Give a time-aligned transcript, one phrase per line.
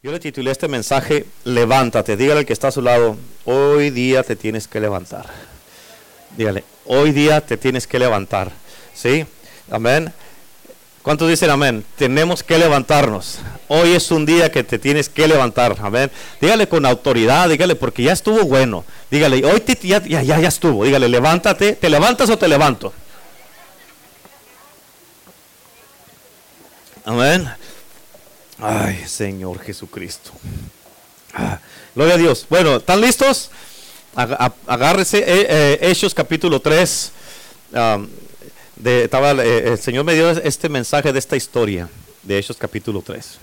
[0.00, 2.16] Yo le titulé este mensaje, levántate.
[2.16, 5.26] Dígale al que está a su lado, hoy día te tienes que levantar.
[6.36, 8.52] Dígale, hoy día te tienes que levantar.
[8.94, 9.26] ¿Sí?
[9.68, 10.12] Amén.
[11.02, 11.84] ¿Cuántos dicen amén?
[11.96, 13.40] Tenemos que levantarnos.
[13.66, 15.74] Hoy es un día que te tienes que levantar.
[15.80, 16.12] Amén.
[16.40, 18.84] Dígale con autoridad, dígale porque ya estuvo bueno.
[19.10, 20.84] Dígale, hoy ya, ya, ya estuvo.
[20.84, 21.72] Dígale, levántate.
[21.72, 22.92] ¿Te levantas o te levanto?
[27.04, 27.50] Amén.
[28.60, 30.32] Ay, Señor Jesucristo.
[31.32, 31.60] Ah,
[31.94, 32.46] gloria a Dios.
[32.50, 33.50] Bueno, ¿están listos?
[34.16, 35.18] Agárrese.
[35.18, 37.12] Eh, eh, Hechos capítulo 3.
[38.76, 41.88] de, estaba, eh, el Señor me dio este mensaje de esta historia
[42.24, 43.38] de Hechos capítulo 3.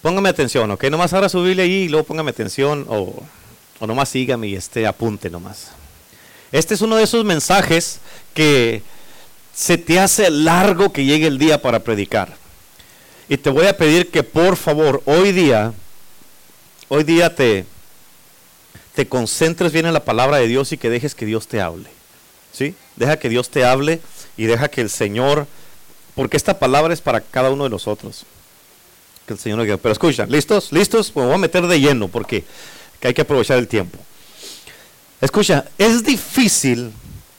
[0.00, 0.84] Póngame atención, ¿ok?
[0.84, 3.22] Nomás ahora su Biblia ahí y luego póngame atención o,
[3.78, 5.72] o nomás sígame y este apunte nomás.
[6.50, 7.98] Este es uno de esos mensajes
[8.32, 8.82] que
[9.58, 12.36] se te hace largo que llegue el día para predicar.
[13.28, 15.72] Y te voy a pedir que por favor, hoy día,
[16.86, 17.66] hoy día te,
[18.94, 21.90] te concentres bien en la palabra de Dios y que dejes que Dios te hable.
[22.52, 22.76] ¿Sí?
[22.94, 24.00] Deja que Dios te hable
[24.36, 25.48] y deja que el Señor,
[26.14, 28.26] porque esta palabra es para cada uno de nosotros.
[29.26, 30.70] Que el Señor Pero escucha, ¿listos?
[30.70, 31.10] ¿Listos?
[31.10, 32.44] Pues me voy a meter de lleno porque
[33.02, 33.98] hay que aprovechar el tiempo.
[35.20, 36.92] Escucha, es difícil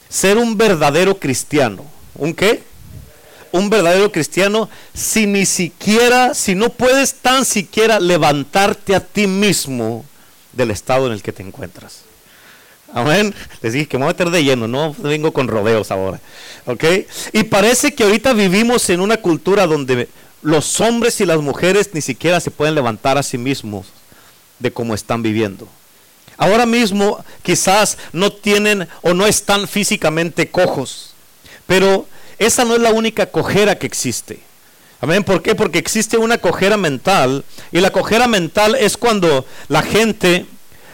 [0.09, 2.61] ser un verdadero cristiano ¿Un qué?
[3.51, 10.05] Un verdadero cristiano si ni siquiera, si no puedes tan siquiera levantarte a ti mismo
[10.53, 12.01] del estado en el que te encuentras.
[12.93, 13.33] Amén.
[13.61, 16.19] Les dije que me voy a meter de lleno, no vengo con rodeos ahora.
[16.65, 16.83] ¿Ok?
[17.33, 20.09] Y parece que ahorita vivimos en una cultura donde
[20.41, 23.87] los hombres y las mujeres ni siquiera se pueden levantar a sí mismos
[24.59, 25.67] de cómo están viviendo.
[26.37, 31.08] Ahora mismo quizás no tienen o no están físicamente cojos,
[31.69, 32.07] pero
[32.39, 34.39] esa no es la única cojera que existe.
[35.01, 35.23] Amén.
[35.23, 35.53] ¿Por qué?
[35.53, 37.45] Porque existe una cojera mental.
[37.71, 40.47] Y la cojera mental es cuando la gente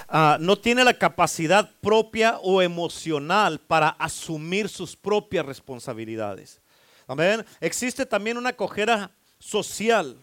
[0.10, 6.60] ah, no tiene la capacidad propia o emocional para asumir sus propias responsabilidades.
[7.08, 7.46] Amén.
[7.62, 10.18] Existe también una cojera social.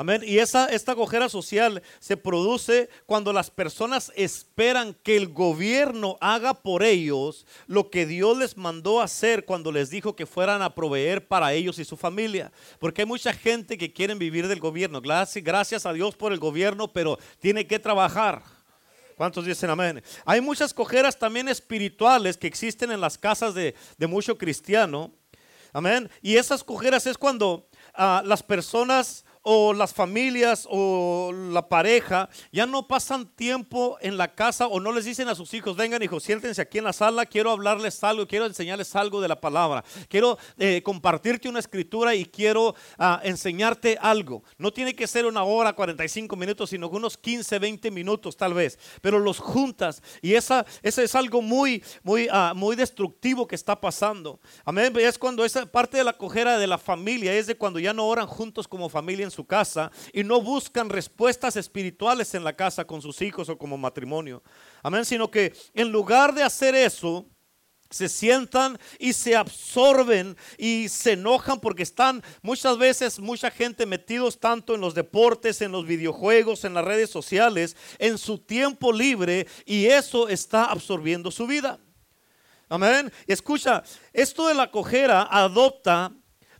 [0.00, 0.22] Amén.
[0.24, 6.54] Y esa, esta cojera social se produce cuando las personas esperan que el gobierno haga
[6.54, 11.28] por ellos lo que Dios les mandó hacer cuando les dijo que fueran a proveer
[11.28, 12.50] para ellos y su familia.
[12.78, 15.02] Porque hay mucha gente que quiere vivir del gobierno.
[15.02, 18.42] Gracias, a Dios por el gobierno, pero tiene que trabajar.
[19.18, 20.02] ¿Cuántos dicen amén?
[20.24, 25.12] Hay muchas cojeras también espirituales que existen en las casas de, de mucho cristiano.
[25.74, 26.10] Amén.
[26.22, 32.66] Y esas cojeras es cuando ah, las personas o las familias o la pareja ya
[32.66, 36.22] no pasan tiempo en la casa o no les dicen a sus hijos, vengan hijos,
[36.22, 40.38] siéntense aquí en la sala, quiero hablarles algo, quiero enseñarles algo de la palabra, quiero
[40.58, 44.42] eh, compartirte una escritura y quiero ah, enseñarte algo.
[44.58, 48.78] No tiene que ser una hora, 45 minutos, sino unos 15, 20 minutos tal vez,
[49.00, 53.80] pero los juntas y esa, esa es algo muy, muy, ah, muy destructivo que está
[53.80, 54.38] pasando.
[54.64, 57.94] Amén, es cuando esa parte de la cojera de la familia es de cuando ya
[57.94, 62.86] no oran juntos como familia su casa y no buscan respuestas espirituales en la casa
[62.86, 64.42] con sus hijos o como matrimonio.
[64.82, 67.26] Amén, sino que en lugar de hacer eso,
[67.90, 74.38] se sientan y se absorben y se enojan porque están muchas veces mucha gente metidos
[74.38, 79.46] tanto en los deportes, en los videojuegos, en las redes sociales, en su tiempo libre
[79.66, 81.80] y eso está absorbiendo su vida.
[82.68, 83.12] Amén.
[83.26, 86.12] Escucha, esto de la cojera adopta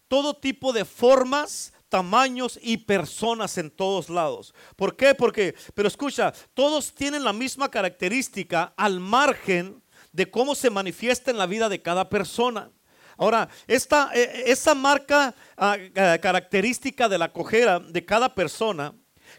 [0.08, 4.54] todo tipo de formas, tamaños y personas en todos lados.
[4.76, 5.14] ¿Por qué?
[5.14, 11.38] Porque, pero escucha, todos tienen la misma característica al margen de cómo se manifiesta en
[11.38, 12.70] la vida de cada persona.
[13.16, 18.94] Ahora, esta, e, esa marca ah, ah, característica de la cojera de cada persona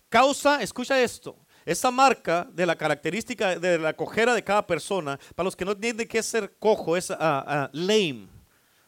[0.07, 1.35] causa, escucha esto,
[1.66, 5.72] esa marca de la característica de la cojera de cada persona, para los que no
[5.72, 8.28] entienden qué ser cojo, es uh, lame,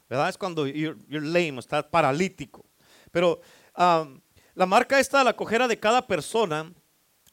[0.10, 0.30] ¿verdad?
[0.30, 2.66] Es cuando you're, you're lame, está paralítico.
[3.14, 3.40] Pero
[3.78, 6.74] la marca esta la cojera de cada persona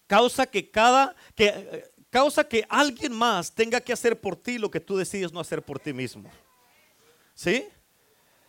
[0.06, 4.78] causa que cada que causa que alguien más tenga que hacer por ti lo que
[4.78, 6.30] tú decides no hacer por ti mismo.
[7.34, 7.66] ¿Sí?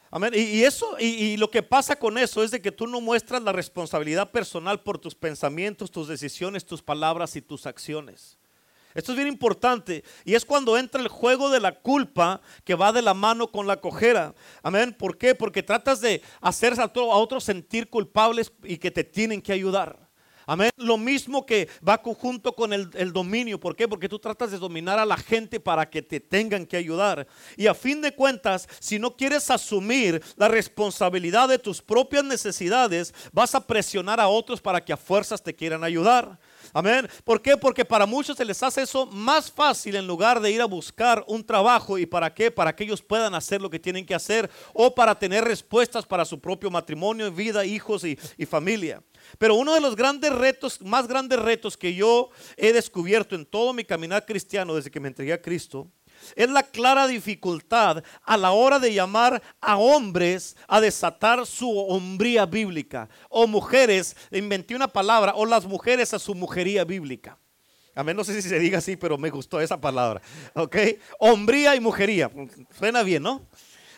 [0.09, 0.33] Amén.
[0.35, 3.41] Y, eso, y, y, lo que pasa con eso es de que tú no muestras
[3.41, 8.37] la responsabilidad personal por tus pensamientos, tus decisiones, tus palabras y tus acciones.
[8.93, 12.91] Esto es bien importante y es cuando entra el juego de la culpa que va
[12.91, 14.33] de la mano con la cojera.
[14.63, 14.95] Amén.
[14.97, 15.35] ¿Por qué?
[15.35, 20.11] Porque tratas de hacer a, otros sentir culpables y que te tienen que ayudar.
[20.45, 20.71] Amén.
[20.75, 23.59] Lo mismo que va junto con el, el, dominio.
[23.59, 23.87] ¿Por qué?
[23.87, 27.27] Porque tú tratas de dominar a la gente para que te tengan que ayudar.
[27.55, 33.13] Y a fin de cuentas, si no quieres asumir la responsabilidad de tus propias necesidades,
[33.31, 36.39] vas a presionar a otros para que a fuerzas te quieran ayudar.
[36.73, 37.07] Amén.
[37.23, 37.57] ¿Por qué?
[37.57, 41.23] Porque para muchos se les hace eso más fácil en lugar de ir a buscar
[41.27, 41.97] un trabajo.
[41.97, 42.51] ¿Y para qué?
[42.51, 46.25] Para que ellos puedan hacer lo que tienen que hacer o para tener respuestas para
[46.25, 49.01] su propio matrimonio, vida, hijos y, y familia.
[49.37, 53.73] Pero uno de los grandes retos, más grandes retos que yo he descubierto en todo
[53.73, 55.91] mi caminar cristiano desde que me entregué a Cristo,
[56.35, 62.45] es la clara dificultad a la hora de llamar a hombres a desatar su hombría
[62.45, 63.09] bíblica.
[63.29, 67.37] O mujeres, inventé una palabra, o las mujeres a su mujería bíblica.
[67.93, 70.21] A mí no sé si se diga así, pero me gustó esa palabra.
[70.53, 70.77] ¿Ok?
[71.19, 72.31] Hombría y mujería.
[72.77, 73.45] Suena bien, ¿no?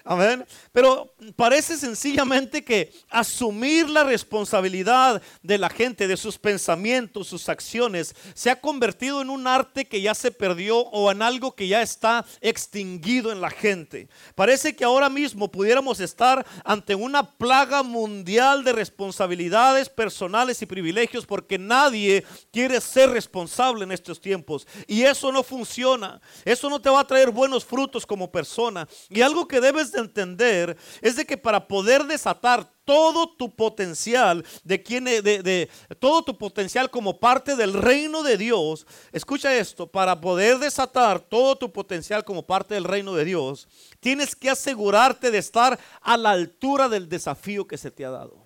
[0.06, 0.46] Amén.
[0.74, 8.14] Pero parece sencillamente que asumir la responsabilidad de la gente, de sus pensamientos, sus acciones,
[8.34, 11.82] se ha convertido en un arte que ya se perdió o en algo que ya
[11.82, 14.10] está extinguido en la gente.
[14.36, 21.26] Parece que ahora mismo pudiéramos estar ante una plaga mundial de responsabilidades personales y privilegios
[21.26, 24.68] porque nadie quiere ser responsable en estos tiempos.
[24.86, 26.20] Y eso no funciona.
[26.44, 28.86] Eso no te va a traer buenos frutos como persona.
[29.10, 34.46] Y algo que debes de entender es de que para poder desatar todo tu potencial
[34.64, 35.70] de quien de, de,
[36.00, 38.86] todo tu potencial como parte del reino de Dios.
[39.12, 43.68] Escucha esto, para poder desatar todo tu potencial como parte del reino de Dios,
[44.00, 48.46] tienes que asegurarte de estar a la altura del desafío que se te ha dado.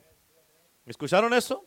[0.85, 1.65] ¿Escucharon eso?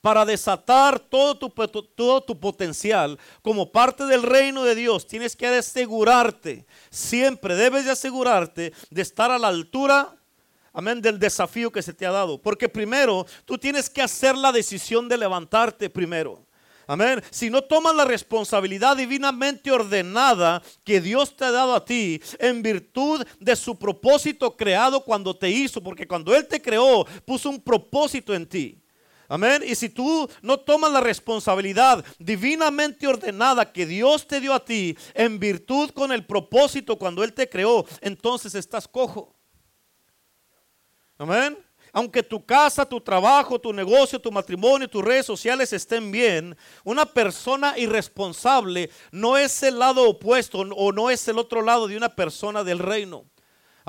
[0.00, 5.46] Para desatar todo tu, todo tu potencial como parte del reino de Dios, tienes que
[5.46, 10.16] asegurarte, siempre debes de asegurarte de estar a la altura,
[10.72, 12.40] amén, del desafío que se te ha dado.
[12.40, 16.46] Porque primero tú tienes que hacer la decisión de levantarte primero.
[16.86, 17.22] Amén.
[17.30, 22.62] Si no tomas la responsabilidad divinamente ordenada que Dios te ha dado a ti en
[22.62, 27.60] virtud de su propósito creado cuando te hizo, porque cuando Él te creó puso un
[27.60, 28.82] propósito en ti.
[29.30, 29.62] Amén.
[29.64, 34.98] Y si tú no tomas la responsabilidad divinamente ordenada que Dios te dio a ti
[35.14, 39.32] en virtud con el propósito cuando Él te creó, entonces estás cojo.
[41.16, 41.56] Amén.
[41.92, 47.06] Aunque tu casa, tu trabajo, tu negocio, tu matrimonio, tus redes sociales estén bien, una
[47.06, 52.08] persona irresponsable no es el lado opuesto o no es el otro lado de una
[52.08, 53.24] persona del reino.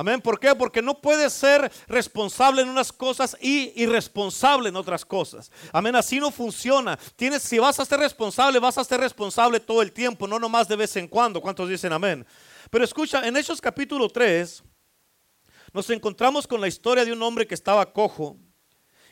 [0.01, 0.19] Amén.
[0.19, 0.55] ¿Por qué?
[0.55, 5.51] Porque no puedes ser responsable en unas cosas y irresponsable en otras cosas.
[5.71, 5.95] Amén.
[5.95, 6.97] Así no funciona.
[7.15, 10.67] Tienes, si vas a ser responsable, vas a ser responsable todo el tiempo, no nomás
[10.67, 11.39] de vez en cuando.
[11.39, 12.25] ¿Cuántos dicen amén?
[12.71, 14.63] Pero escucha, en Hechos capítulo 3
[15.71, 18.39] nos encontramos con la historia de un hombre que estaba cojo.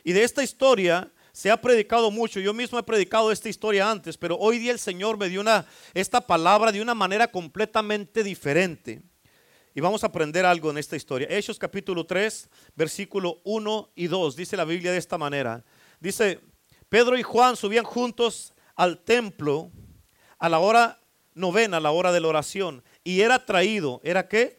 [0.02, 2.40] Y de esta historia se ha predicado mucho.
[2.40, 5.66] Yo mismo he predicado esta historia antes, pero hoy día el Señor me dio una,
[5.94, 9.04] esta palabra de una manera completamente diferente.
[9.72, 11.28] Y vamos a aprender algo en esta historia.
[11.30, 14.34] Hechos capítulo 3, versículo 1 y 2.
[14.34, 15.64] Dice la Biblia de esta manera.
[16.00, 16.40] Dice,
[16.88, 19.70] Pedro y Juan subían juntos al templo
[20.40, 20.98] a la hora
[21.34, 22.82] novena, a la hora de la oración.
[23.04, 24.58] Y era traído, ¿era qué?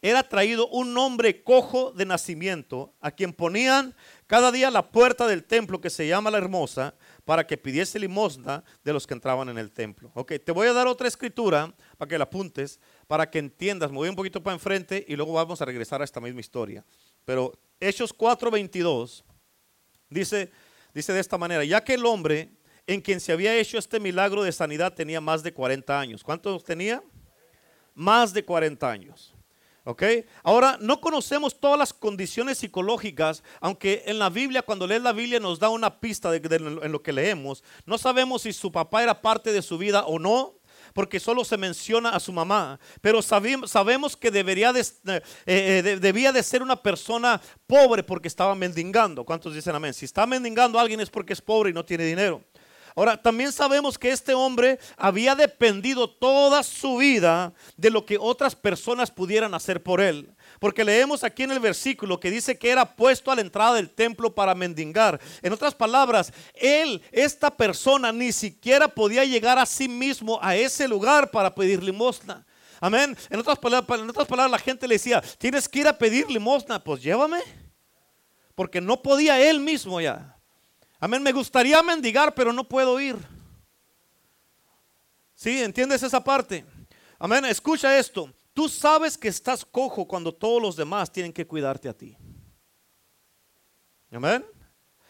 [0.00, 3.94] Era traído un hombre cojo de nacimiento, a quien ponían
[4.26, 6.94] cada día la puerta del templo que se llama la hermosa,
[7.26, 10.10] para que pidiese limosna de los que entraban en el templo.
[10.14, 13.90] Ok, te voy a dar otra escritura para que la apuntes para que entiendas.
[13.90, 16.84] Me un poquito para enfrente y luego vamos a regresar a esta misma historia.
[17.24, 19.24] Pero Hechos 4:22
[20.08, 20.50] dice,
[20.94, 22.50] dice de esta manera, ya que el hombre
[22.86, 26.22] en quien se había hecho este milagro de sanidad tenía más de 40 años.
[26.22, 27.02] ¿Cuántos tenía?
[27.94, 29.34] Más de 40 años.
[29.84, 30.02] ¿Ok?
[30.42, 35.38] Ahora, no conocemos todas las condiciones psicológicas, aunque en la Biblia, cuando lees la Biblia,
[35.38, 37.62] nos da una pista de, en lo que leemos.
[37.84, 40.54] No sabemos si su papá era parte de su vida o no,
[40.96, 46.32] porque solo se menciona a su mamá, pero sabemos que debería de, eh, eh, debía
[46.32, 49.22] de ser una persona pobre porque estaba mendigando.
[49.22, 49.92] ¿Cuántos dicen amén?
[49.92, 52.42] Si está mendigando a alguien es porque es pobre y no tiene dinero.
[52.96, 58.56] Ahora, también sabemos que este hombre había dependido toda su vida de lo que otras
[58.56, 60.34] personas pudieran hacer por él.
[60.58, 63.90] Porque leemos aquí en el versículo que dice que era puesto a la entrada del
[63.90, 65.20] templo para mendigar.
[65.42, 70.88] En otras palabras, él, esta persona, ni siquiera podía llegar a sí mismo a ese
[70.88, 72.46] lugar para pedir limosna.
[72.80, 73.14] Amén.
[73.28, 76.30] En otras palabras, en otras palabras la gente le decía, tienes que ir a pedir
[76.30, 76.82] limosna.
[76.82, 77.42] Pues llévame.
[78.54, 80.35] Porque no podía él mismo ya.
[81.06, 81.22] Amén.
[81.22, 83.16] Me gustaría mendigar, pero no puedo ir.
[85.36, 85.62] ¿Sí?
[85.62, 86.64] ¿Entiendes esa parte?
[87.16, 87.44] Amén.
[87.44, 88.28] Escucha esto.
[88.52, 92.16] Tú sabes que estás cojo cuando todos los demás tienen que cuidarte a ti.
[94.10, 94.44] Amén.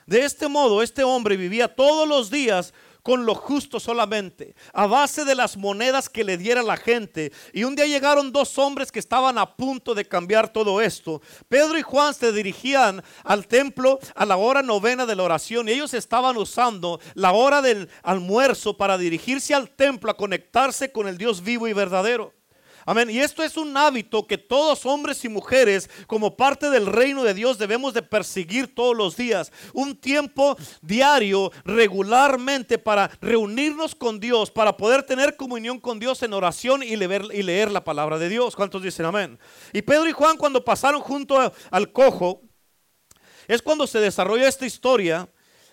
[0.04, 2.74] De este modo, este hombre vivía todos los días
[3.06, 7.30] con lo justo solamente, a base de las monedas que le diera la gente.
[7.52, 11.22] Y un día llegaron dos hombres que estaban a punto de cambiar todo esto.
[11.48, 15.72] Pedro y Juan se dirigían al templo a la hora novena de la oración y
[15.72, 21.16] ellos estaban usando la hora del almuerzo para dirigirse al templo a conectarse con el
[21.16, 22.34] Dios vivo y verdadero.
[22.88, 23.10] Amén.
[23.10, 27.34] Y esto es un hábito que todos hombres y mujeres como parte del reino de
[27.34, 29.50] Dios debemos de perseguir todos los días.
[29.72, 36.32] Un tiempo diario, regularmente para reunirnos con Dios, para poder tener comunión con Dios en
[36.32, 38.54] oración y leer, y leer la palabra de Dios.
[38.54, 39.36] ¿Cuántos dicen amén?
[39.72, 42.42] Y Pedro y Juan cuando pasaron junto al cojo,
[43.48, 45.28] es cuando se desarrolla esta historia.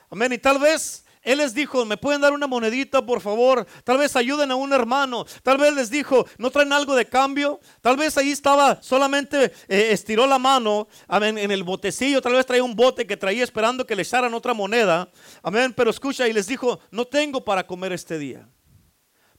[0.09, 0.33] Amén.
[0.33, 3.65] Y tal vez él les dijo, ¿me pueden dar una monedita, por favor?
[3.83, 5.25] Tal vez ayuden a un hermano.
[5.41, 7.61] Tal vez les dijo, ¿no traen algo de cambio?
[7.81, 12.21] Tal vez ahí estaba, solamente eh, estiró la mano amén, en el botecillo.
[12.21, 15.09] Tal vez traía un bote que traía esperando que le echaran otra moneda.
[15.41, 18.47] Amén, pero escucha y les dijo, no tengo para comer este día.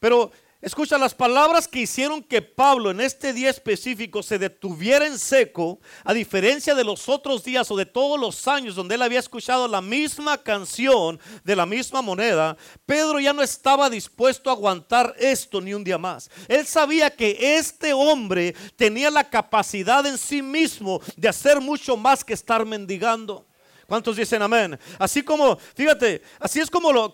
[0.01, 0.33] Pero
[0.65, 5.79] Escucha, las palabras que hicieron que Pablo en este día específico se detuviera en seco,
[6.03, 9.69] a diferencia de los otros días o de todos los años donde él había escuchado
[9.69, 12.57] la misma canción de la misma moneda,
[12.87, 16.31] Pedro ya no estaba dispuesto a aguantar esto ni un día más.
[16.49, 22.25] Él sabía que este hombre tenía la capacidad en sí mismo de hacer mucho más
[22.25, 23.47] que estar mendigando.
[23.87, 24.79] ¿Cuántos dicen amén?
[24.99, 27.13] Así como, fíjate, así es como lo,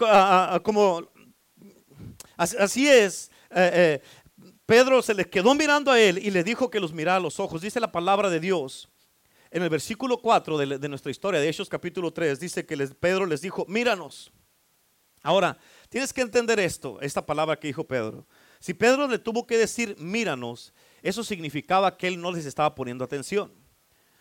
[0.63, 1.11] como,
[2.37, 4.03] así es eh, eh,
[4.67, 7.41] Pedro se le quedó mirando a él y le dijo que los mirara a los
[7.41, 7.61] ojos.
[7.61, 8.89] Dice la palabra de Dios
[9.51, 13.41] en el versículo 4 de, nuestra historia, de Hechos capítulo 3, dice que Pedro les
[13.41, 14.33] dijo, míranos.
[15.23, 18.27] Ahora, tienes que entender esto, esta palabra que dijo Pedro.
[18.61, 23.05] Si Pedro le tuvo que decir, míranos, eso significaba que él no les estaba poniendo
[23.05, 23.53] atención.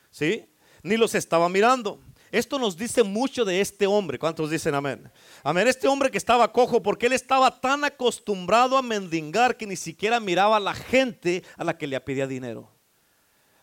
[0.09, 0.49] ¿Sí?
[0.81, 2.01] Ni los estaba mirando.
[2.31, 4.19] Esto nos dice mucho de este hombre.
[4.19, 5.11] ¿Cuántos dicen amén?
[5.43, 5.67] Amén.
[5.67, 10.19] Este hombre que estaba cojo porque él estaba tan acostumbrado a mendigar que ni siquiera
[10.19, 12.71] miraba a la gente a la que le pedía dinero.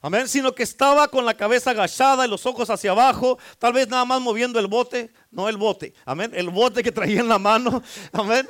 [0.01, 0.29] Amén.
[0.29, 4.05] Sino que estaba con la cabeza agachada y los ojos hacia abajo, tal vez nada
[4.05, 5.13] más moviendo el bote.
[5.31, 5.95] No el bote.
[6.05, 6.33] Amén.
[6.35, 7.83] El bote que traía en la mano.
[8.13, 8.49] Amén.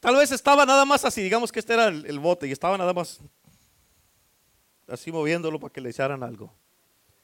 [0.00, 1.22] Tal vez estaba nada más así.
[1.22, 3.20] Digamos que este era el, el bote y estaba nada más
[4.90, 6.52] así moviéndolo para que le echaran algo.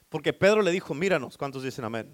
[0.08, 2.12] Porque Pedro le dijo, míranos, ¿cuántos dicen amén?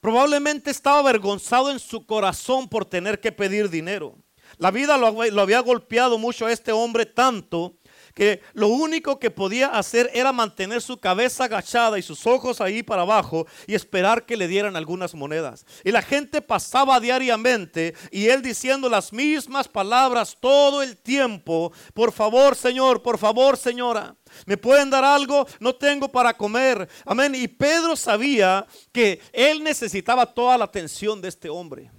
[0.00, 4.16] Probablemente estaba avergonzado en su corazón por tener que pedir dinero.
[4.58, 5.06] La vida lo,
[5.40, 7.76] había golpeado mucho a este hombre tanto
[8.14, 12.82] que lo único que podía hacer era mantener su cabeza agachada y sus ojos ahí
[12.82, 15.66] para abajo y esperar que le dieran algunas monedas.
[15.82, 22.12] Y la gente pasaba diariamente y él diciendo las mismas palabras todo el tiempo, por
[22.12, 24.14] favor Señor, por favor Señora.
[24.46, 25.46] ¿Me pueden dar algo?
[25.60, 26.88] No tengo para comer.
[27.04, 27.34] Amén.
[27.34, 31.90] Y Pedro sabía que él necesitaba toda la atención de este hombre.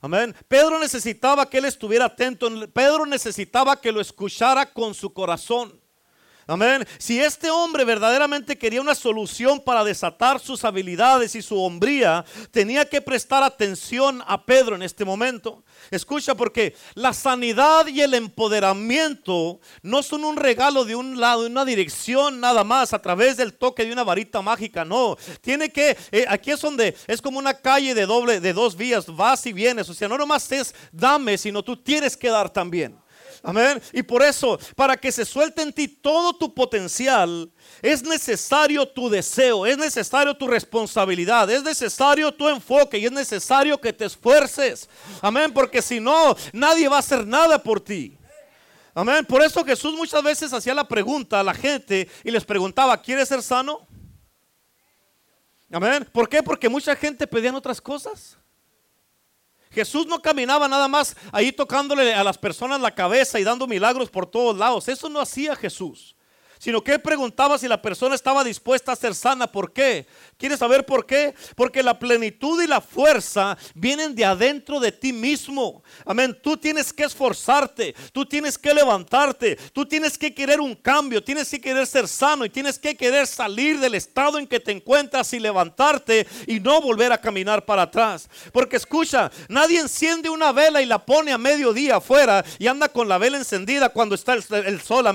[0.00, 0.34] Amén.
[0.46, 2.48] Pedro necesitaba que él estuviera atento.
[2.72, 5.80] Pedro necesitaba que lo escuchara con su corazón.
[6.50, 6.88] Amén.
[6.96, 12.88] Si este hombre verdaderamente quería una solución para desatar sus habilidades y su hombría, tenía
[12.88, 15.62] que prestar atención a Pedro en este momento.
[15.90, 21.50] Escucha, porque la sanidad y el empoderamiento no son un regalo de un lado, de
[21.50, 24.86] una dirección nada más, a través del toque de una varita mágica.
[24.86, 28.74] No, tiene que, eh, aquí es donde es como una calle de doble, de dos
[28.74, 29.90] vías, vas y vienes.
[29.90, 32.98] O sea, no nomás es dame, sino tú tienes que dar también.
[33.42, 33.80] Amén.
[33.92, 39.08] Y por eso, para que se suelte en ti todo tu potencial, es necesario tu
[39.08, 44.88] deseo, es necesario tu responsabilidad, es necesario tu enfoque y es necesario que te esfuerces.
[45.22, 45.52] Amén.
[45.52, 48.18] Porque si no, nadie va a hacer nada por ti.
[48.94, 49.24] Amén.
[49.24, 53.28] Por eso Jesús muchas veces hacía la pregunta a la gente y les preguntaba, ¿quieres
[53.28, 53.86] ser sano?
[55.70, 56.08] Amén.
[56.10, 56.42] ¿Por qué?
[56.42, 58.36] Porque mucha gente pedían otras cosas.
[59.70, 64.10] Jesús no caminaba nada más ahí tocándole a las personas la cabeza y dando milagros
[64.10, 64.88] por todos lados.
[64.88, 66.17] Eso no hacía Jesús
[66.58, 69.46] sino que él preguntaba si la persona estaba dispuesta a ser sana.
[69.46, 70.06] ¿Por qué?
[70.36, 71.34] ¿Quieres saber por qué?
[71.56, 75.82] Porque la plenitud y la fuerza vienen de adentro de ti mismo.
[76.04, 76.36] Amén.
[76.42, 81.48] Tú tienes que esforzarte, tú tienes que levantarte, tú tienes que querer un cambio, tienes
[81.48, 85.32] que querer ser sano y tienes que querer salir del estado en que te encuentras
[85.32, 88.28] y levantarte y no volver a caminar para atrás.
[88.52, 93.08] Porque escucha, nadie enciende una vela y la pone a mediodía afuera y anda con
[93.08, 95.06] la vela encendida cuando está el, el sol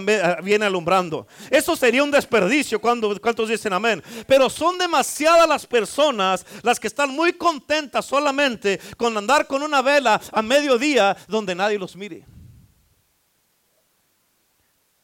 [0.44, 1.28] viene alumbrando.
[1.50, 2.80] Eso sería un desperdicio.
[2.80, 4.04] cuando ¿Cuántos dicen amén?
[4.28, 9.82] Pero son demasiadas las personas las que están muy contentas solamente con andar con una
[9.82, 12.26] vela a mediodía donde nadie los mire.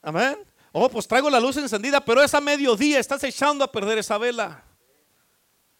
[0.01, 0.37] Amén.
[0.71, 4.63] Oh, pues traigo la luz encendida, pero esa mediodía estás echando a perder esa vela.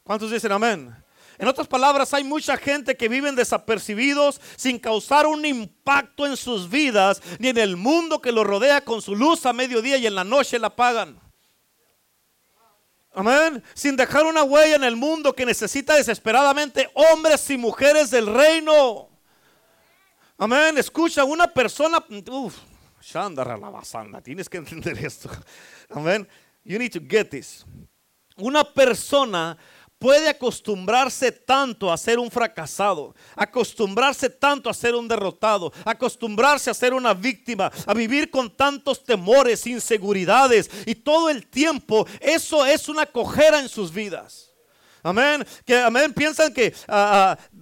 [0.04, 0.96] ¿Cuántos dicen amén?
[1.40, 6.70] En otras palabras, hay mucha gente que viven desapercibidos sin causar un impacto en sus
[6.70, 10.16] vidas, ni en el mundo que los rodea con su luz a mediodía y en
[10.16, 11.18] la noche la apagan.
[13.14, 13.64] Amén.
[13.74, 19.08] Sin dejar una huella en el mundo que necesita desesperadamente hombres y mujeres del reino.
[20.38, 20.78] Amén.
[20.78, 22.04] Escucha, una persona.
[22.30, 22.58] Uf.
[24.22, 25.30] Tienes que entender esto.
[25.90, 26.28] Amén.
[26.66, 27.66] You need to get this.
[28.36, 29.58] Una persona
[30.00, 36.74] puede acostumbrarse tanto a ser un fracasado, acostumbrarse tanto a ser un derrotado, acostumbrarse a
[36.74, 42.88] ser una víctima, a vivir con tantos temores, inseguridades y todo el tiempo eso es
[42.88, 44.50] una cojera en sus vidas.
[45.02, 45.46] Amén.
[45.66, 46.14] Que amén.
[46.14, 47.59] Piensan que ah, ah,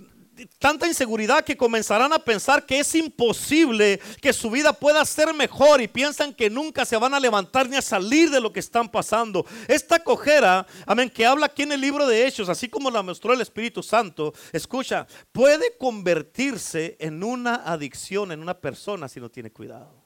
[0.59, 5.81] tanta inseguridad que comenzarán a pensar que es imposible que su vida pueda ser mejor
[5.81, 8.89] y piensan que nunca se van a levantar ni a salir de lo que están
[8.89, 9.45] pasando.
[9.67, 13.33] Esta cojera, amén, que habla aquí en el libro de Hechos, así como la mostró
[13.33, 19.51] el Espíritu Santo, escucha, puede convertirse en una adicción en una persona si no tiene
[19.51, 20.05] cuidado.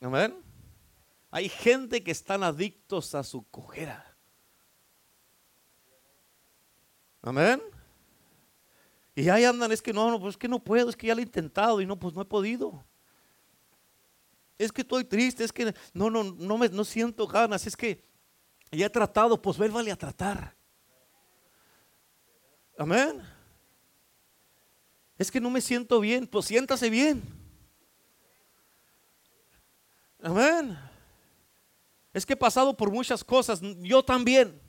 [0.00, 0.36] Amén.
[1.30, 4.16] Hay gente que están adictos a su cojera.
[7.22, 7.62] Amén.
[9.14, 11.14] Y ahí andan, es que no, no, pues es que no puedo, es que ya
[11.14, 12.82] lo he intentado y no, pues no he podido.
[14.56, 18.02] Es que estoy triste, es que no, no, no me no siento ganas, es que
[18.70, 20.54] ya he tratado, pues vuélvale a tratar.
[22.78, 23.22] Amén.
[25.18, 27.22] Es que no me siento bien, pues siéntase bien.
[30.22, 30.78] Amén.
[32.14, 34.61] Es que he pasado por muchas cosas, yo también.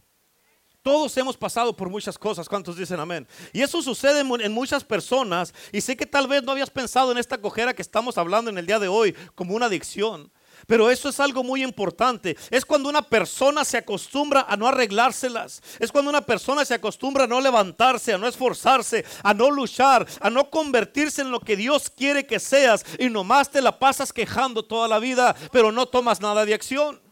[0.83, 2.49] Todos hemos pasado por muchas cosas.
[2.49, 3.25] ¿Cuántos dicen amén?
[3.53, 5.53] Y eso sucede en muchas personas.
[5.71, 8.57] Y sé que tal vez no habías pensado en esta cojera que estamos hablando en
[8.57, 10.29] el día de hoy como una adicción.
[10.67, 12.35] Pero eso es algo muy importante.
[12.51, 15.61] Es cuando una persona se acostumbra a no arreglárselas.
[15.79, 20.05] Es cuando una persona se acostumbra a no levantarse, a no esforzarse, a no luchar,
[20.19, 22.85] a no convertirse en lo que Dios quiere que seas.
[22.99, 27.02] Y nomás te la pasas quejando toda la vida, pero no tomas nada de acción.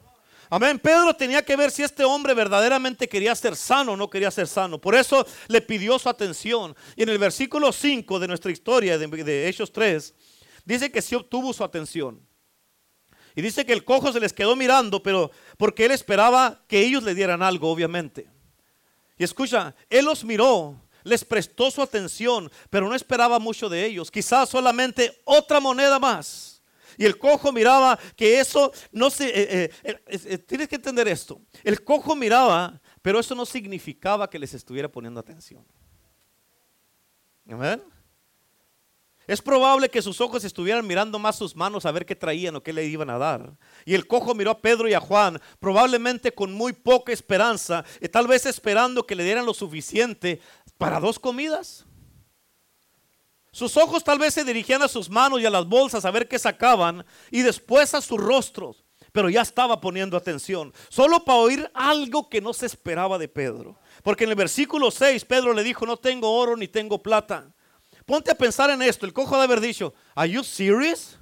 [0.53, 0.77] Amén.
[0.79, 4.48] Pedro tenía que ver si este hombre verdaderamente quería ser sano o no quería ser
[4.48, 4.81] sano.
[4.81, 6.75] Por eso le pidió su atención.
[6.98, 10.14] Y en el versículo 5 de nuestra historia de, Hechos 3,
[10.66, 12.20] dice que sí obtuvo su atención.
[13.33, 17.03] Y dice que el cojo se les quedó mirando, pero porque él esperaba que ellos
[17.03, 18.27] le dieran algo, obviamente.
[19.18, 24.11] Y escucha, él los miró, les prestó su atención, pero no esperaba mucho de ellos.
[24.11, 26.50] Quizás solamente otra moneda más.
[26.98, 29.27] Y el cojo miraba que eso no se...
[29.27, 31.42] Eh, eh, eh, tienes que entender esto.
[31.64, 35.66] El cojo miraba, pero eso no significaba que les estuviera poniendo atención.
[37.50, 37.82] Amén.
[39.27, 42.64] Es probable que sus ojos estuvieran mirando más sus manos a ver qué traían o
[42.64, 43.54] qué le iban a dar.
[43.86, 48.27] Y el cojo miró a Pedro y a Juan, probablemente con muy poca esperanza, tal
[48.27, 50.42] vez esperando que le dieran lo suficiente
[50.77, 51.86] para dos comidas.
[53.51, 56.27] Sus ojos tal vez se dirigían a sus manos y a las bolsas a ver
[56.27, 61.70] qué sacaban y después a sus rostros, pero ya estaba poniendo atención, solo para oír
[61.74, 63.77] algo que no se esperaba de Pedro.
[64.03, 67.51] Porque en el versículo 6 Pedro le dijo, no tengo oro ni tengo plata.
[68.05, 71.18] Ponte a pensar en esto, el cojo de haber dicho, ¿Are you serious?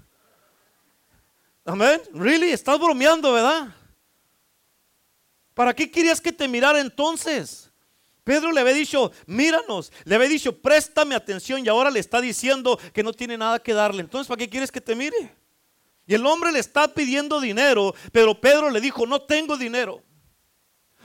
[1.65, 2.01] Amén.
[2.13, 2.51] Really?
[2.51, 3.75] Estás bromeando, ¿verdad?
[5.53, 7.68] ¿Para qué querías que te mirara entonces?
[8.29, 12.77] Pedro le había dicho, míranos, le había dicho, préstame atención y ahora le está diciendo
[12.93, 14.01] que no tiene nada que darle.
[14.01, 15.35] Entonces, ¿para qué quieres que te mire?
[16.05, 20.03] Y el hombre le está pidiendo dinero, pero Pedro le dijo, no tengo dinero.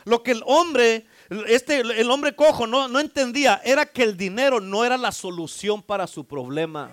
[0.05, 1.07] Lo que el hombre,
[1.47, 5.83] este, el hombre cojo no, no entendía era que el dinero no era la solución
[5.83, 6.91] para su problema.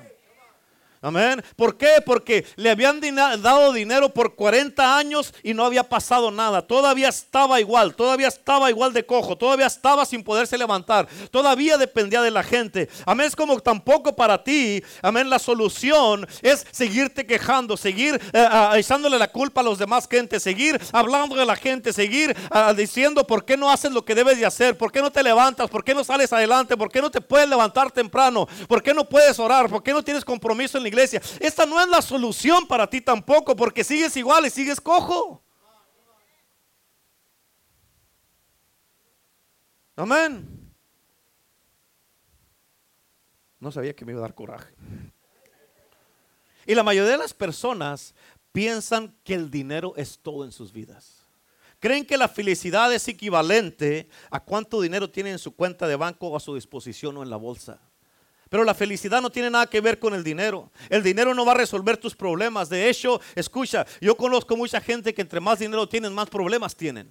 [1.04, 1.44] Amén.
[1.56, 1.96] ¿Por qué?
[2.06, 3.02] Porque le habían
[3.42, 6.62] dado dinero por 40 años y no había pasado nada.
[6.62, 12.22] Todavía estaba igual, todavía estaba igual de cojo, todavía estaba sin poderse levantar, todavía dependía
[12.22, 12.88] de la gente.
[13.08, 13.26] Amén.
[13.26, 19.32] Es como tampoco para ti, amén, la solución es seguirte quejando, seguir eh, echándole la
[19.32, 22.36] culpa a los demás gente, seguir hablando de la gente, seguir
[22.76, 25.68] diciendo por qué no haces lo que debes de hacer, por qué no te levantas,
[25.68, 29.08] por qué no sales adelante, por qué no te puedes levantar temprano, por qué no
[29.10, 31.22] puedes orar, por qué no tienes compromiso en la iglesia.
[31.40, 35.42] Esta no es la solución para ti tampoco, porque sigues igual y sigues cojo.
[39.96, 40.74] Amén.
[43.60, 44.74] No sabía que me iba a dar coraje.
[46.66, 48.14] Y la mayoría de las personas
[48.52, 51.26] piensan que el dinero es todo en sus vidas.
[51.80, 56.28] Creen que la felicidad es equivalente a cuánto dinero tienen en su cuenta de banco
[56.28, 57.80] o a su disposición o en la bolsa.
[58.52, 60.70] Pero la felicidad no tiene nada que ver con el dinero.
[60.90, 62.68] El dinero no va a resolver tus problemas.
[62.68, 67.10] De hecho, escucha, yo conozco mucha gente que entre más dinero tienen, más problemas tienen.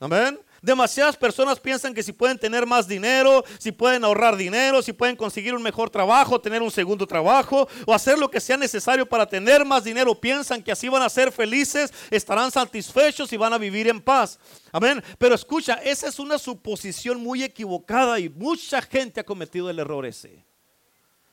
[0.00, 0.40] Amén.
[0.66, 5.14] Demasiadas personas piensan que si pueden tener más dinero, si pueden ahorrar dinero, si pueden
[5.14, 9.28] conseguir un mejor trabajo, tener un segundo trabajo o hacer lo que sea necesario para
[9.28, 13.58] tener más dinero, piensan que así van a ser felices, estarán satisfechos y van a
[13.58, 14.40] vivir en paz.
[14.72, 15.00] Amén.
[15.18, 20.04] Pero escucha, esa es una suposición muy equivocada y mucha gente ha cometido el error
[20.04, 20.44] ese.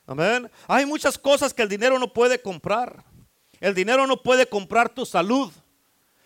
[0.05, 0.47] Amén.
[0.67, 3.03] Hay muchas cosas que el dinero no puede comprar.
[3.59, 5.51] El dinero no puede comprar tu salud.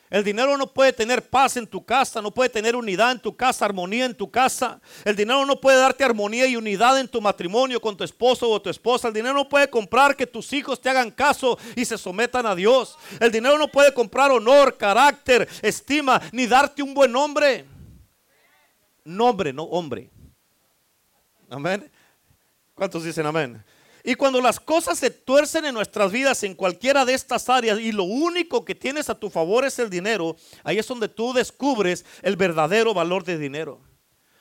[0.09, 3.35] El dinero no puede tener paz en tu casa, no puede tener unidad en tu
[3.35, 4.79] casa, armonía en tu casa.
[5.03, 8.61] El dinero no puede darte armonía y unidad en tu matrimonio con tu esposo o
[8.61, 9.09] tu esposa.
[9.09, 12.55] El dinero no puede comprar que tus hijos te hagan caso y se sometan a
[12.55, 12.97] Dios.
[13.19, 17.65] El dinero no puede comprar honor, carácter, estima, ni darte un buen nombre.
[19.03, 20.09] Nombre, no hombre.
[21.49, 21.91] Amén.
[22.73, 23.63] ¿Cuántos dicen amén?
[24.07, 27.91] Y cuando las cosas se tuercen en nuestras vidas en cualquiera de estas áreas y
[27.91, 32.05] lo único que tienes a tu favor es el dinero, ahí es donde tú descubres
[32.21, 33.81] el verdadero valor de dinero.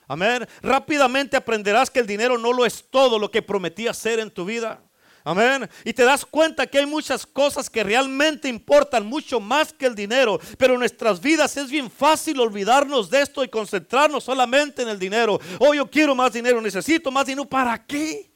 [0.07, 0.47] Amén.
[0.63, 4.45] Rápidamente aprenderás que el dinero no lo es todo lo que prometía ser en tu
[4.45, 4.81] vida.
[5.25, 5.69] Amén.
[5.83, 9.97] Y te das cuenta que hay muchas cosas que realmente importan mucho más que el
[9.97, 10.39] dinero.
[10.59, 14.99] Pero en nuestras vidas es bien fácil olvidarnos de esto y concentrarnos solamente en el
[15.01, 15.41] dinero.
[15.59, 17.49] Oh, yo quiero más dinero, necesito más dinero.
[17.49, 18.36] ¿Para qué?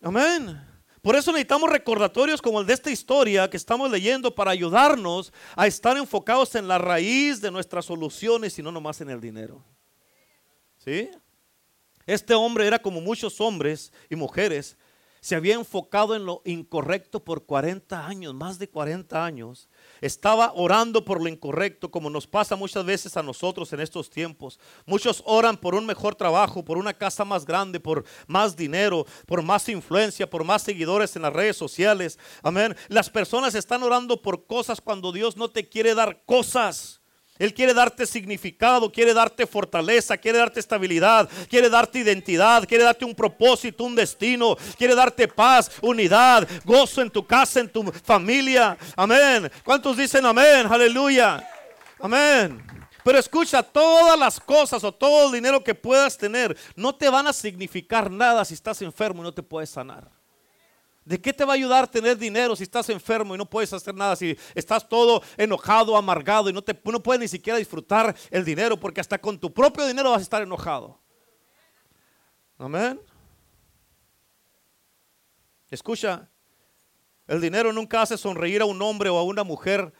[0.00, 0.64] Amén.
[1.02, 5.66] Por eso necesitamos recordatorios como el de esta historia que estamos leyendo para ayudarnos a
[5.66, 9.64] estar enfocados en la raíz de nuestras soluciones y no nomás en el dinero.
[10.78, 11.10] ¿Sí?
[12.06, 14.76] Este hombre era como muchos hombres y mujeres,
[15.20, 19.68] se había enfocado en lo incorrecto por 40 años, más de 40 años,
[20.00, 24.58] estaba orando por lo incorrecto, como nos pasa muchas veces a nosotros en estos tiempos.
[24.86, 29.42] Muchos oran por un mejor trabajo, por una casa más grande, por más dinero, por
[29.42, 32.18] más influencia, por más seguidores en las redes sociales.
[32.42, 32.76] Amén.
[32.88, 37.00] Las personas están orando por cosas cuando Dios no te quiere dar cosas.
[37.38, 43.04] Él quiere darte significado, quiere darte fortaleza, quiere darte estabilidad, quiere darte identidad, quiere darte
[43.04, 48.76] un propósito, un destino, quiere darte paz, unidad, gozo en tu casa, en tu familia.
[48.96, 49.50] Amén.
[49.64, 50.66] ¿Cuántos dicen amén?
[50.68, 51.48] Aleluya.
[52.00, 52.62] Amén.
[53.04, 57.26] Pero escucha, todas las cosas o todo el dinero que puedas tener no te van
[57.26, 60.17] a significar nada si estás enfermo y no te puedes sanar.
[61.08, 63.94] ¿De qué te va a ayudar tener dinero si estás enfermo y no puedes hacer
[63.94, 64.14] nada?
[64.14, 68.78] Si estás todo enojado, amargado y no, te, no puedes ni siquiera disfrutar el dinero
[68.78, 71.00] porque hasta con tu propio dinero vas a estar enojado.
[72.58, 73.00] Amén.
[75.70, 76.28] Escucha,
[77.26, 79.90] el dinero nunca hace sonreír a un hombre o a una mujer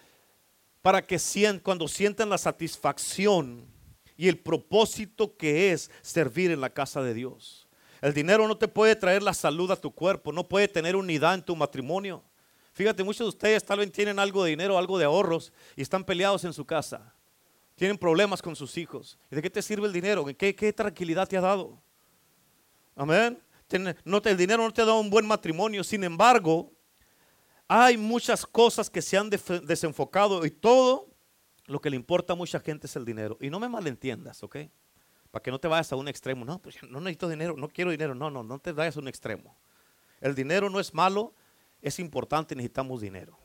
[0.83, 3.65] para que sientan, cuando sientan la satisfacción
[4.15, 7.68] y el propósito que es servir en la casa de Dios.
[8.01, 11.35] El dinero no te puede traer la salud a tu cuerpo, no puede tener unidad
[11.35, 12.23] en tu matrimonio.
[12.73, 16.05] Fíjate, muchos de ustedes tal vez tienen algo de dinero, algo de ahorros y están
[16.05, 17.13] peleados en su casa.
[17.75, 19.19] Tienen problemas con sus hijos.
[19.31, 20.25] ¿Y de qué te sirve el dinero?
[20.37, 21.83] ¿Qué, tranquilidad te ha dado?
[22.95, 23.41] Amén.
[24.05, 25.83] No el dinero no te ha dado un buen matrimonio.
[25.83, 26.73] Sin embargo,
[27.67, 31.09] hay muchas cosas que se han desenfocado y todo
[31.67, 33.37] lo que le importa a mucha gente es el dinero.
[33.41, 34.57] Y no me malentiendas, ¿ok?
[35.31, 36.45] Para que no te vayas a un extremo.
[36.45, 38.15] No, pues no necesito dinero, no quiero dinero.
[38.15, 39.57] No, no, no te vayas a un extremo.
[40.21, 41.35] El dinero no es malo,
[41.81, 43.39] es importante, necesitamos dinero.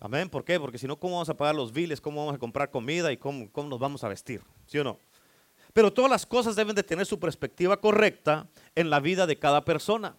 [0.00, 0.28] Amén.
[0.28, 0.58] ¿Por qué?
[0.58, 2.00] Porque si no, ¿cómo vamos a pagar los biles?
[2.00, 3.12] ¿Cómo vamos a comprar comida?
[3.12, 4.42] ¿Y cómo, cómo nos vamos a vestir?
[4.66, 4.98] ¿Sí o no?
[5.72, 9.64] Pero todas las cosas deben de tener su perspectiva correcta en la vida de cada
[9.64, 10.16] persona.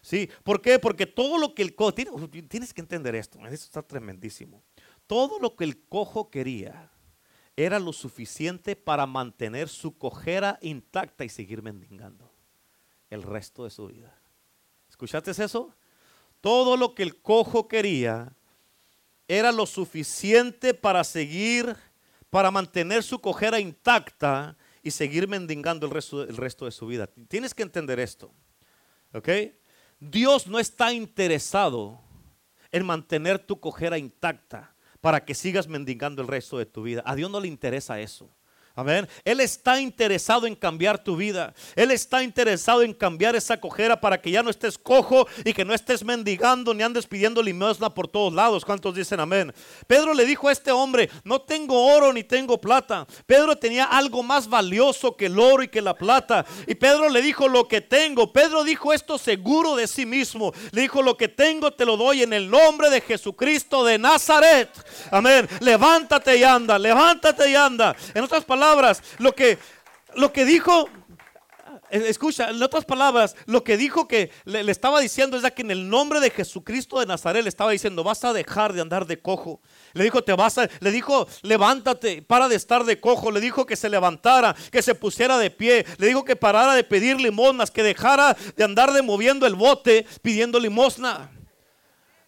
[0.00, 0.30] ¿Sí?
[0.44, 0.78] ¿Por qué?
[0.78, 4.62] Porque todo lo que el cojo, tienes que entender esto, esto está tremendísimo.
[5.08, 6.92] Todo lo que el cojo quería
[7.56, 12.30] era lo suficiente para mantener su cojera intacta y seguir mendigando
[13.08, 14.14] el resto de su vida.
[14.88, 15.74] ¿Escuchaste eso?
[16.42, 18.32] Todo lo que el cojo quería
[19.26, 21.74] era lo suficiente para seguir,
[22.28, 27.08] para mantener su cojera intacta y seguir mendigando el resto, el resto de su vida.
[27.28, 28.32] Tienes que entender esto.
[29.14, 29.28] ¿Ok?
[29.98, 31.98] Dios no está interesado
[32.70, 34.75] en mantener tu cojera intacta
[35.06, 37.00] para que sigas mendigando el resto de tu vida.
[37.06, 38.28] A Dios no le interesa eso.
[38.78, 39.08] Amén.
[39.24, 41.54] Él está interesado en cambiar tu vida.
[41.74, 45.64] Él está interesado en cambiar esa cojera para que ya no estés cojo y que
[45.64, 48.66] no estés mendigando ni andes pidiendo limosna por todos lados.
[48.66, 49.54] ¿Cuántos dicen amén?
[49.86, 53.06] Pedro le dijo a este hombre, no tengo oro ni tengo plata.
[53.24, 56.44] Pedro tenía algo más valioso que el oro y que la plata.
[56.66, 58.30] Y Pedro le dijo lo que tengo.
[58.30, 60.52] Pedro dijo esto seguro de sí mismo.
[60.72, 64.68] Le dijo lo que tengo te lo doy en el nombre de Jesucristo de Nazaret.
[65.10, 65.48] Amén.
[65.60, 67.96] Levántate y anda, levántate y anda.
[68.12, 68.65] En otras palabras,
[69.18, 69.58] lo que,
[70.14, 70.88] lo que dijo,
[71.90, 75.70] Eh, escucha, en otras palabras, lo que dijo que le, estaba diciendo es que en
[75.70, 79.20] el nombre de Jesucristo de Nazaret le estaba diciendo, vas a dejar de andar de
[79.20, 79.60] cojo.
[79.92, 83.30] Le dijo, te vas a, le dijo, levántate, para de estar de cojo.
[83.30, 85.86] Le dijo que se levantara, que se pusiera de pie.
[85.98, 90.06] Le dijo que parara de pedir limosnas, que dejara de andar de moviendo el bote
[90.22, 91.30] pidiendo limosna.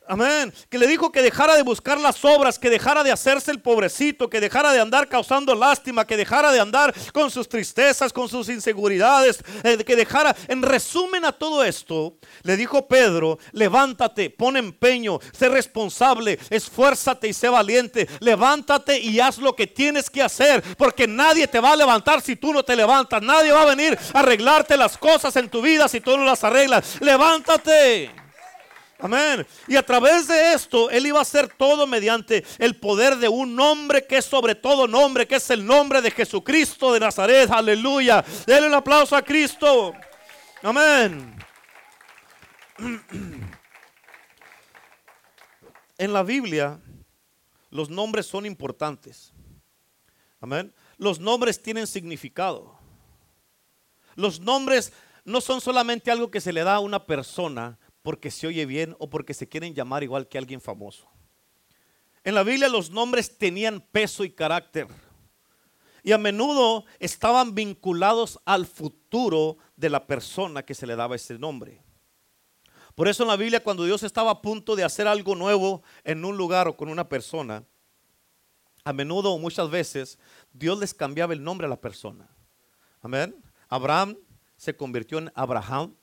[0.08, 0.54] Amén.
[0.70, 4.30] Que le dijo que dejara de buscar las obras, que dejara de hacerse el pobrecito,
[4.30, 8.48] que dejara de andar causando lástima, que dejara de andar con sus tristezas, con sus
[8.48, 15.18] inseguridades, eh, que dejara, en resumen a todo esto, le dijo Pedro, levántate, pon empeño,
[15.30, 21.06] sé responsable, esfuérzate y sé valiente, levántate y haz lo que tienes que hacer, porque
[21.06, 24.20] nadie te va a levantar si tú no te levantas, nadie va a venir a
[24.20, 28.27] arreglarte las cosas en tu vida si tú no las arreglas, levántate.
[29.00, 29.46] Amén.
[29.68, 33.54] Y a través de esto, Él iba a hacer todo mediante el poder de un
[33.54, 37.48] nombre que es sobre todo nombre, que es el nombre de Jesucristo de Nazaret.
[37.50, 38.24] Aleluya.
[38.44, 39.94] Denle un aplauso a Cristo.
[40.62, 41.36] Amén.
[46.00, 46.78] En la Biblia,
[47.70, 49.32] los nombres son importantes.
[50.40, 50.72] Amén.
[50.96, 52.78] Los nombres tienen significado.
[54.14, 54.92] Los nombres
[55.24, 58.96] no son solamente algo que se le da a una persona, porque se oye bien
[58.98, 61.06] o porque se quieren llamar igual que alguien famoso.
[62.24, 64.86] En la Biblia los nombres tenían peso y carácter
[66.02, 71.38] y a menudo estaban vinculados al futuro de la persona que se le daba ese
[71.38, 71.82] nombre.
[72.94, 76.24] Por eso en la Biblia cuando Dios estaba a punto de hacer algo nuevo en
[76.24, 77.62] un lugar o con una persona,
[78.84, 80.18] a menudo o muchas veces
[80.54, 82.26] Dios les cambiaba el nombre a la persona.
[83.02, 83.36] Amén.
[83.68, 84.16] Abraham
[84.56, 85.94] se convirtió en Abraham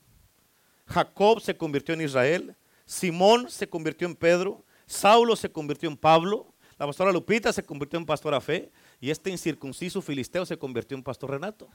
[0.88, 6.54] Jacob se convirtió en Israel, Simón se convirtió en Pedro, Saulo se convirtió en Pablo,
[6.78, 11.04] la pastora Lupita se convirtió en pastora Fe y este incircunciso filisteo se convirtió en
[11.04, 11.70] pastor Renato.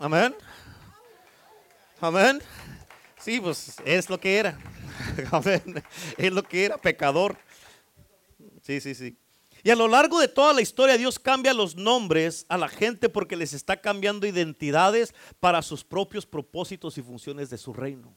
[0.00, 0.34] Amén.
[2.00, 2.40] Amén.
[3.18, 4.58] Sí, pues es lo que era.
[5.30, 5.62] Amén.
[6.16, 7.36] Es lo que era, pecador.
[8.62, 9.16] Sí, sí, sí.
[9.64, 13.08] Y a lo largo de toda la historia Dios cambia los nombres a la gente
[13.08, 18.14] porque les está cambiando identidades para sus propios propósitos y funciones de su reino.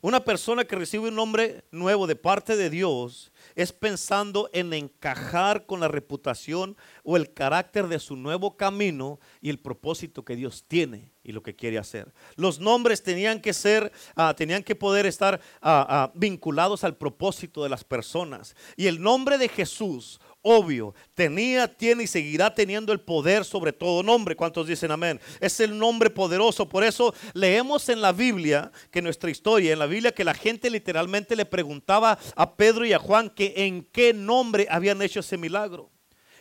[0.00, 5.66] Una persona que recibe un nombre nuevo de parte de Dios es pensando en encajar
[5.66, 10.64] con la reputación o el carácter de su nuevo camino y el propósito que Dios
[10.68, 12.14] tiene y lo que quiere hacer.
[12.36, 17.64] Los nombres tenían que ser, ah, tenían que poder estar ah, ah, vinculados al propósito
[17.64, 18.54] de las personas.
[18.76, 24.02] Y el nombre de Jesús obvio, tenía, tiene y seguirá teniendo el poder sobre todo
[24.02, 24.36] nombre.
[24.36, 25.20] ¿Cuántos dicen amén?
[25.40, 26.68] Es el nombre poderoso.
[26.68, 30.70] Por eso leemos en la Biblia, que nuestra historia, en la Biblia, que la gente
[30.70, 35.36] literalmente le preguntaba a Pedro y a Juan que en qué nombre habían hecho ese
[35.36, 35.90] milagro.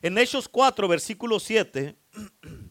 [0.01, 1.95] En Hechos 4, versículo 7.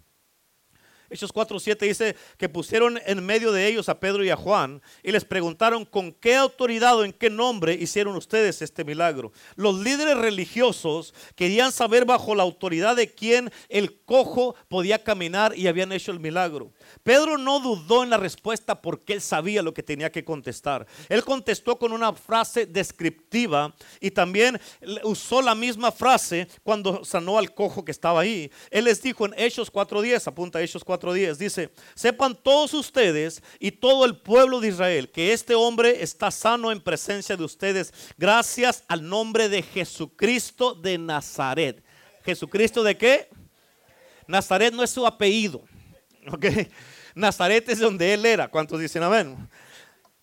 [1.10, 5.12] Hechos 4.7 dice que pusieron en medio de ellos a Pedro y a Juan y
[5.12, 9.32] les preguntaron con qué autoridad o en qué nombre hicieron ustedes este milagro.
[9.56, 15.66] Los líderes religiosos querían saber bajo la autoridad de quién el cojo podía caminar y
[15.66, 16.72] habían hecho el milagro.
[17.02, 20.86] Pedro no dudó en la respuesta porque él sabía lo que tenía que contestar.
[21.08, 24.60] Él contestó con una frase descriptiva y también
[25.04, 28.50] usó la misma frase cuando sanó al cojo que estaba ahí.
[28.70, 34.04] Él les dijo en Hechos 4.10, apunta Hechos 4.10, dice, sepan todos ustedes y todo
[34.04, 39.08] el pueblo de Israel que este hombre está sano en presencia de ustedes gracias al
[39.08, 41.82] nombre de Jesucristo de Nazaret.
[42.24, 43.28] ¿Jesucristo de qué?
[44.26, 45.62] Nazaret no es su apellido.
[47.14, 48.48] Nazaret es donde él era.
[48.48, 49.48] ¿Cuántos dicen amén?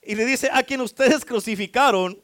[0.02, 2.22] Y le dice, a quien ustedes crucificaron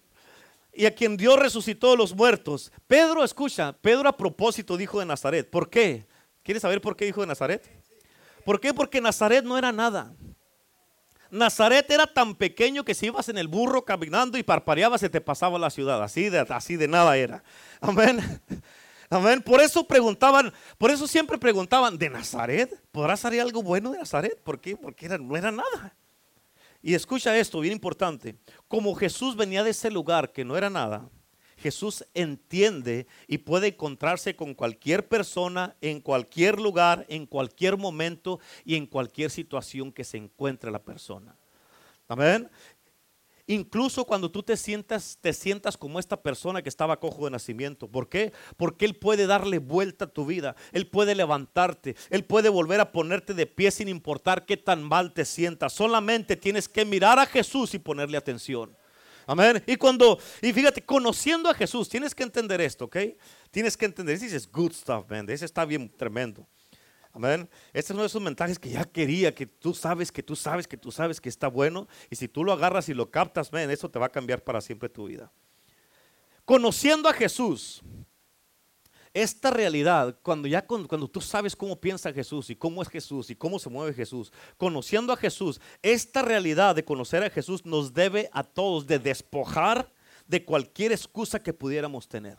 [0.73, 2.71] y a quien Dios resucitó de los muertos.
[2.87, 5.49] Pedro, escucha, Pedro a propósito dijo de Nazaret.
[5.49, 6.05] ¿Por qué?
[6.43, 7.80] ¿Quieres saber por qué dijo de Nazaret?
[8.43, 8.73] ¿Por qué?
[8.73, 10.13] Porque Nazaret no era nada.
[11.29, 15.21] Nazaret era tan pequeño que si ibas en el burro caminando y parpareabas se te
[15.21, 16.03] pasaba la ciudad.
[16.03, 17.43] Así de, así de nada era.
[17.79, 18.19] Amén.
[19.09, 19.41] Amén.
[19.41, 22.81] Por eso preguntaban, por eso siempre preguntaban, ¿de Nazaret?
[22.91, 24.39] ¿Podrá salir algo bueno de Nazaret?
[24.41, 24.75] ¿Por qué?
[24.75, 25.95] Porque no era nada.
[26.81, 28.35] Y escucha esto, bien importante.
[28.67, 31.09] Como Jesús venía de ese lugar que no era nada,
[31.61, 38.75] Jesús entiende y puede encontrarse con cualquier persona, en cualquier lugar, en cualquier momento y
[38.75, 41.35] en cualquier situación que se encuentre la persona.
[42.07, 42.49] Amén.
[43.47, 47.87] Incluso cuando tú te sientas, te sientas como esta persona que estaba cojo de nacimiento.
[47.87, 48.31] ¿Por qué?
[48.57, 50.55] Porque Él puede darle vuelta a tu vida.
[50.71, 51.95] Él puede levantarte.
[52.09, 55.73] Él puede volver a ponerte de pie sin importar qué tan mal te sientas.
[55.73, 58.75] Solamente tienes que mirar a Jesús y ponerle atención.
[59.25, 59.63] Amén.
[59.65, 62.97] Y cuando, y fíjate, conociendo a Jesús, tienes que entender esto, ¿ok?
[63.49, 64.19] Tienes que entender.
[64.19, 65.29] This is good stuff, man.
[65.29, 66.47] Ese está bien tremendo.
[67.13, 67.49] Amén.
[67.73, 70.67] Este es uno de esos mensajes que ya quería, que tú sabes, que tú sabes,
[70.67, 71.87] que tú sabes que está bueno.
[72.09, 74.61] Y si tú lo agarras y lo captas, man, eso te va a cambiar para
[74.61, 75.31] siempre tu vida.
[76.45, 77.81] Conociendo a Jesús,
[79.13, 83.35] esta realidad, cuando ya cuando tú sabes cómo piensa Jesús y cómo es Jesús y
[83.35, 88.29] cómo se mueve Jesús, conociendo a Jesús, esta realidad de conocer a Jesús nos debe
[88.31, 89.91] a todos de despojar
[90.27, 92.37] de cualquier excusa que pudiéramos tener.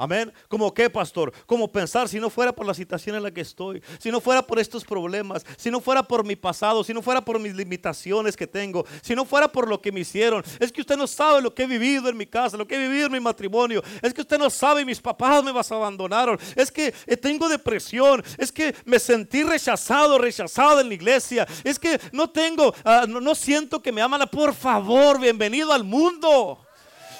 [0.00, 0.32] Amén.
[0.48, 1.30] ¿Cómo qué, pastor?
[1.44, 4.40] Como pensar si no fuera por la situación en la que estoy, si no fuera
[4.40, 8.34] por estos problemas, si no fuera por mi pasado, si no fuera por mis limitaciones
[8.34, 10.42] que tengo, si no fuera por lo que me hicieron.
[10.58, 12.88] Es que usted no sabe lo que he vivido en mi casa, lo que he
[12.88, 13.82] vivido en mi matrimonio.
[14.00, 16.38] Es que usted no sabe, mis papás me abandonaron.
[16.56, 18.24] Es que eh, tengo depresión.
[18.38, 21.46] Es que me sentí rechazado, rechazado en la iglesia.
[21.62, 24.26] Es que no tengo, ah, no siento que me aman.
[24.32, 26.58] Por favor, bienvenido al mundo.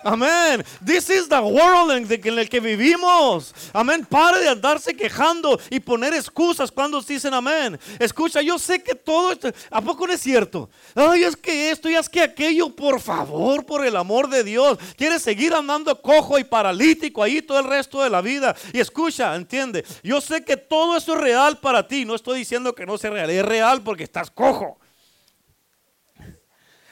[0.02, 0.64] Amén.
[0.84, 3.54] This is the world en el que vivimos.
[3.72, 4.06] Amén.
[4.08, 7.78] Pare de andarse quejando y poner excusas cuando dicen amén.
[7.98, 10.70] Escucha, yo sé que todo esto, ¿a poco no es cierto?
[10.94, 14.78] Ay, es que esto y es que aquello, por favor, por el amor de Dios.
[14.96, 18.54] Quieres seguir andando cojo y paralítico ahí todo el resto de la vida.
[18.72, 19.84] Y escucha, entiende.
[20.02, 22.04] Yo sé que todo eso es real para ti.
[22.04, 23.30] No estoy diciendo que no sea real.
[23.30, 24.78] Es real porque estás cojo.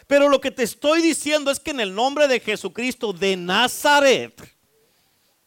[0.08, 4.34] Pero lo que te estoy diciendo es que en el nombre de Jesucristo de Nazaret,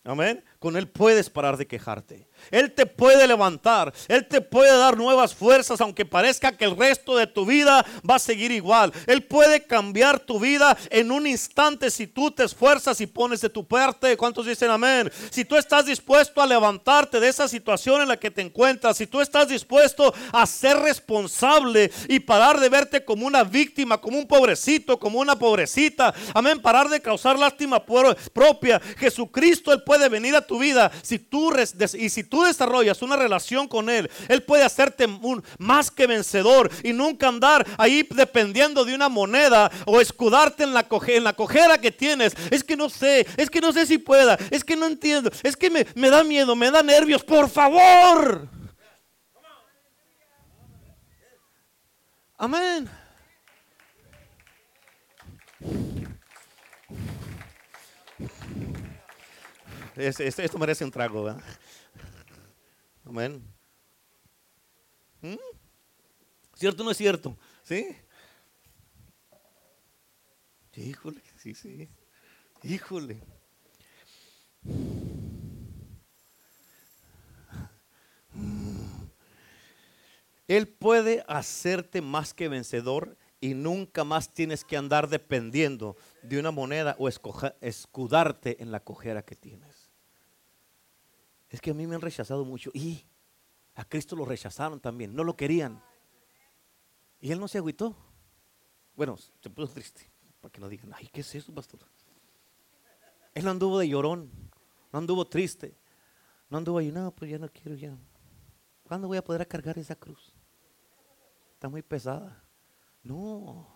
[0.04, 2.30] amén, con Él puedes parar de quejarte.
[2.50, 7.16] Él te puede levantar, Él te puede dar nuevas fuerzas, aunque parezca que el resto
[7.16, 8.92] de tu vida va a seguir igual.
[9.08, 13.50] Él puede cambiar tu vida en un instante si tú te esfuerzas y pones de
[13.50, 14.18] tu parte.
[14.18, 15.12] ¿Cuántos dicen amén?
[15.30, 19.08] Si tú estás dispuesto a levantarte de esa situación en la que te encuentras, si
[19.08, 24.28] tú estás dispuesto a ser responsable y parar de verte como una víctima, como un
[24.28, 27.84] pobrecito, como una pobrecita, amén, parar de causar lástima
[28.34, 31.52] propia, Jesucristo, Él puede venir a tu vida si tú
[31.94, 36.72] y si tú desarrollas una relación con Él, Él puede hacerte un, más que vencedor
[36.82, 41.80] y nunca andar ahí dependiendo de una moneda o escudarte en la, en la cojera
[41.80, 42.34] que tienes.
[42.50, 45.58] Es que no sé, es que no sé si pueda, es que no entiendo, es
[45.58, 48.48] que me, me da miedo, me da nervios, por favor.
[52.38, 52.90] Amén.
[59.96, 61.26] esto merece un trago.
[61.26, 61.44] ¿verdad?
[63.12, 63.44] Amén.
[65.20, 65.36] ¿Mm?
[66.56, 67.38] ¿Cierto o no es cierto?
[67.62, 67.94] ¿Sí?
[70.78, 71.90] Híjole, sí, sí.
[72.64, 73.22] Híjole.
[80.48, 86.52] Él puede hacerte más que vencedor y nunca más tienes que andar dependiendo de una
[86.52, 89.71] moneda o escudarte en la cojera que tienes
[91.52, 92.72] es que a mí me han rechazado mucho.
[92.74, 93.06] Y
[93.76, 95.84] a Cristo lo rechazaron también, no lo querían.
[97.20, 97.96] Y él no se agüitó.
[98.96, 100.10] Bueno, se puso triste,
[100.40, 101.82] para que no digan, ay, ¿qué es eso, pastor?
[103.34, 104.32] Él no anduvo de llorón,
[104.92, 105.76] no anduvo triste,
[106.50, 107.98] no anduvo ahí, no, pues ya no quiero ya.
[108.84, 110.34] ¿Cuándo voy a poder cargar esa cruz?
[111.54, 112.44] Está muy pesada.
[113.04, 113.68] No.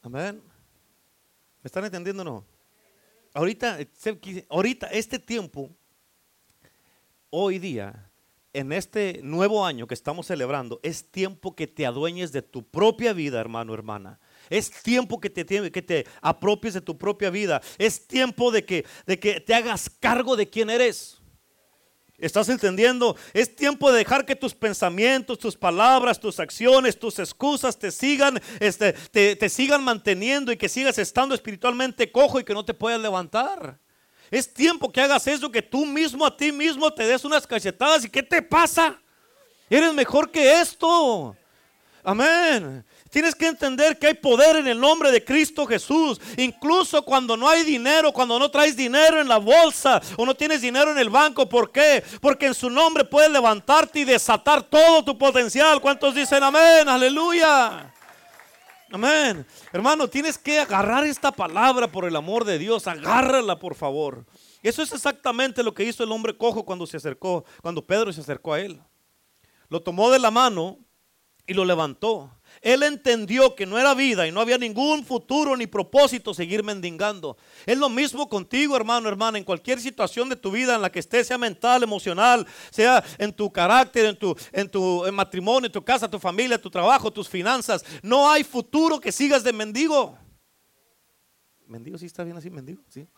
[0.00, 0.42] Amén.
[1.62, 2.44] ¿Me están entendiendo o no?
[3.34, 3.78] Ahorita,
[4.48, 5.70] ahorita, este tiempo
[7.34, 8.10] hoy día,
[8.52, 13.14] en este nuevo año que estamos celebrando, es tiempo que te adueñes de tu propia
[13.14, 14.20] vida, hermano, hermana.
[14.50, 17.62] Es tiempo que te, que te apropies de tu propia vida.
[17.78, 21.22] Es tiempo de que, de que te hagas cargo de quién eres.
[22.18, 23.16] ¿Estás entendiendo?
[23.32, 28.40] Es tiempo de dejar que tus pensamientos, tus palabras, tus acciones, tus excusas te sigan,
[28.60, 32.74] este, te, te sigan manteniendo y que sigas estando espiritualmente cojo y que no te
[32.74, 33.80] puedas levantar.
[34.32, 38.02] Es tiempo que hagas eso, que tú mismo a ti mismo te des unas cachetadas.
[38.06, 38.98] ¿Y qué te pasa?
[39.68, 41.36] Eres mejor que esto.
[42.02, 42.82] Amén.
[43.10, 46.18] Tienes que entender que hay poder en el nombre de Cristo Jesús.
[46.38, 50.62] Incluso cuando no hay dinero, cuando no traes dinero en la bolsa o no tienes
[50.62, 51.46] dinero en el banco.
[51.46, 52.02] ¿Por qué?
[52.18, 55.78] Porque en su nombre puedes levantarte y desatar todo tu potencial.
[55.78, 56.88] ¿Cuántos dicen amén?
[56.88, 57.92] Aleluya.
[58.92, 59.46] Amén.
[59.72, 62.86] Hermano, tienes que agarrar esta palabra por el amor de Dios.
[62.86, 64.26] Agárrala, por favor.
[64.62, 68.20] Eso es exactamente lo que hizo el hombre cojo cuando se acercó, cuando Pedro se
[68.20, 68.82] acercó a él.
[69.70, 70.78] Lo tomó de la mano
[71.46, 72.30] y lo levantó.
[72.62, 77.36] Él entendió que no era vida y no había ningún futuro ni propósito seguir mendigando.
[77.66, 81.00] Es lo mismo contigo, hermano, hermana, en cualquier situación de tu vida en la que
[81.00, 85.84] estés, sea mental, emocional, sea en tu carácter, en tu, en tu matrimonio, en tu
[85.84, 87.84] casa, tu familia, tu trabajo, tus finanzas.
[88.00, 90.16] No hay futuro que sigas de mendigo.
[91.66, 93.08] Mendigo sí está bien así, mendigo, sí.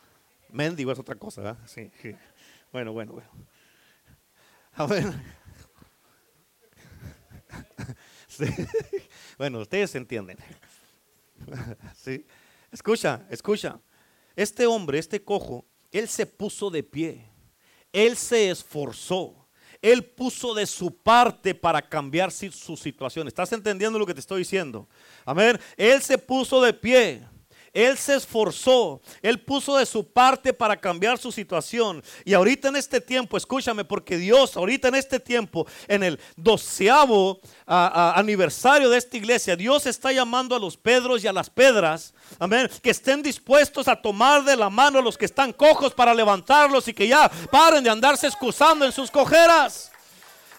[0.49, 1.59] Mendigo es otra cosa, ¿verdad?
[1.67, 1.91] Sí,
[2.73, 3.29] Bueno, bueno, bueno.
[4.73, 5.13] A ver,
[9.39, 10.39] Bueno, ustedes entienden.
[11.97, 12.25] ¿Sí?
[12.71, 13.81] Escucha, escucha.
[14.37, 17.25] Este hombre, este cojo, él se puso de pie.
[17.93, 19.49] Él se esforzó.
[19.81, 23.29] Él puso de su parte para cambiar su situación.
[23.29, 24.89] ¿Estás entendiendo lo que te estoy diciendo?
[25.25, 25.61] Amén.
[25.77, 27.23] Él se puso de pie.
[27.75, 32.03] Él se esforzó, Él puso de su parte para cambiar su situación.
[32.25, 37.41] Y ahorita en este tiempo, escúchame, porque Dios, ahorita en este tiempo, en el doceavo
[37.67, 42.71] aniversario de esta iglesia, Dios está llamando a los Pedros y a las Pedras, amén,
[42.81, 46.87] que estén dispuestos a tomar de la mano a los que están cojos para levantarlos
[46.87, 49.91] y que ya paren de andarse excusando en sus cojeras.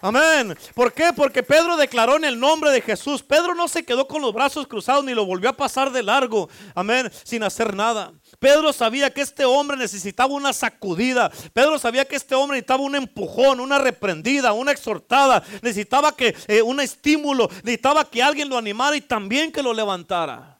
[0.00, 0.56] Amén.
[0.74, 1.10] ¿Por qué?
[1.14, 3.22] Porque Pedro declaró en el nombre de Jesús.
[3.22, 6.48] Pedro no se quedó con los brazos cruzados ni lo volvió a pasar de largo.
[6.74, 7.10] Amén.
[7.24, 8.12] Sin hacer nada.
[8.38, 11.30] Pedro sabía que este hombre necesitaba una sacudida.
[11.52, 15.42] Pedro sabía que este hombre necesitaba un empujón, una reprendida, una exhortada.
[15.62, 17.48] Necesitaba que eh, un estímulo.
[17.64, 20.58] Necesitaba que alguien lo animara y también que lo levantara.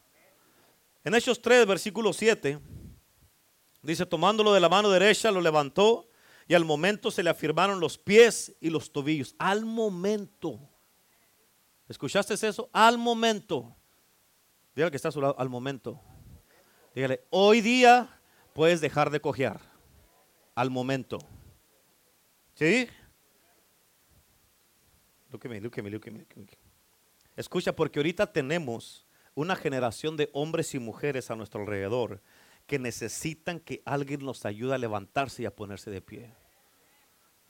[1.05, 2.59] En Hechos 3, versículo 7,
[3.83, 6.09] dice, tomándolo de la mano derecha, lo levantó
[6.49, 9.35] y al momento se le afirmaron los pies y los tobillos.
[9.39, 10.61] Al momento.
[11.89, 12.71] ¿Escuchaste eso?
[12.73, 13.75] Al momento.
[14.75, 16.01] Dígale que está a su lado, al momento.
[16.95, 18.21] Dígale, hoy día
[18.55, 19.61] puedes dejar de cojear.
[20.55, 21.19] Al momento.
[22.55, 22.89] ¿Sí?
[25.31, 26.27] Lúqueme, lúqueme, lúqueme,
[27.37, 32.23] Escucha, porque ahorita tenemos una generación de hombres y mujeres a nuestro alrededor
[32.67, 36.35] que necesitan que alguien los ayude a levantarse y a ponerse de pie.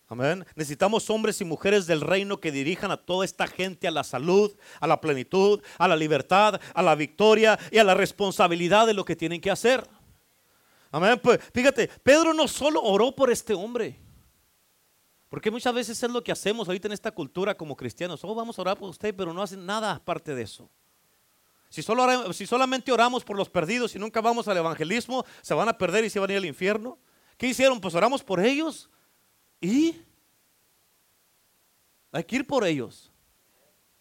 [0.09, 0.47] Amén.
[0.55, 4.57] Necesitamos hombres y mujeres del reino que dirijan a toda esta gente a la salud,
[4.79, 9.05] a la plenitud, a la libertad, a la victoria y a la responsabilidad de lo
[9.05, 9.89] que tienen que hacer.
[10.93, 11.19] Amén.
[11.21, 13.99] Pues fíjate, Pedro no solo oró por este hombre.
[15.29, 18.23] Porque muchas veces es lo que hacemos ahorita en esta cultura como cristianos.
[18.23, 20.71] Oh, vamos a orar por usted, pero no hacen nada aparte de eso.
[21.77, 25.69] Si, solo si solamente oramos por los perdidos y nunca vamos al evangelismo, se van
[25.69, 26.99] a perder y se van a ir al infierno.
[27.37, 27.83] ¿Qué hicieron?
[27.83, 28.89] Pues oramos por ellos.
[29.61, 29.95] ¿Y?
[32.13, 33.13] Hay que ir por ellos.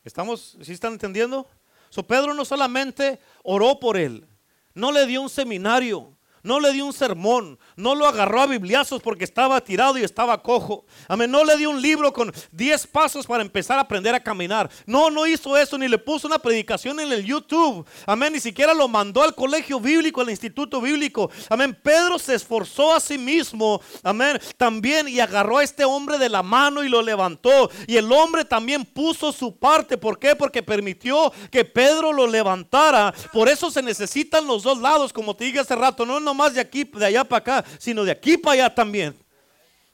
[0.05, 0.57] ¿Estamos?
[0.61, 1.49] ¿Sí están entendiendo?
[1.89, 4.25] So Pedro no solamente oró por él,
[4.73, 6.14] no le dio un seminario,
[6.45, 10.41] no le dio un sermón, no lo agarró a bibliazos porque estaba tirado y estaba
[10.41, 10.85] cojo.
[11.07, 14.69] Amén, no le dio un libro con 10 pasos para empezar a aprender a caminar.
[14.85, 17.85] No, no hizo eso, ni le puso una predicación en el YouTube.
[18.05, 21.31] Amén, ni siquiera lo mandó al colegio bíblico, al instituto bíblico.
[21.49, 23.81] Amén, Pedro se esforzó a sí mismo.
[24.03, 27.71] Amén, también y agarró a este hombre de la mano y lo levantó.
[27.87, 29.97] Y el hombre también puso su parte.
[29.97, 30.35] ¿Por qué?
[30.35, 33.13] Porque permitió que Pedro lo levantara.
[33.33, 36.05] Por eso se necesitan los dos lados, como te dije hace rato.
[36.05, 39.15] No, no más de aquí, de allá para acá, sino de aquí para allá también.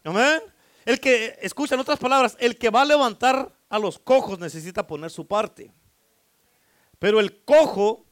[0.03, 0.41] Amén.
[0.85, 4.85] El que, escucha en otras palabras, el que va a levantar a los cojos necesita
[4.85, 5.71] poner su parte.
[6.97, 8.05] Pero el cojo,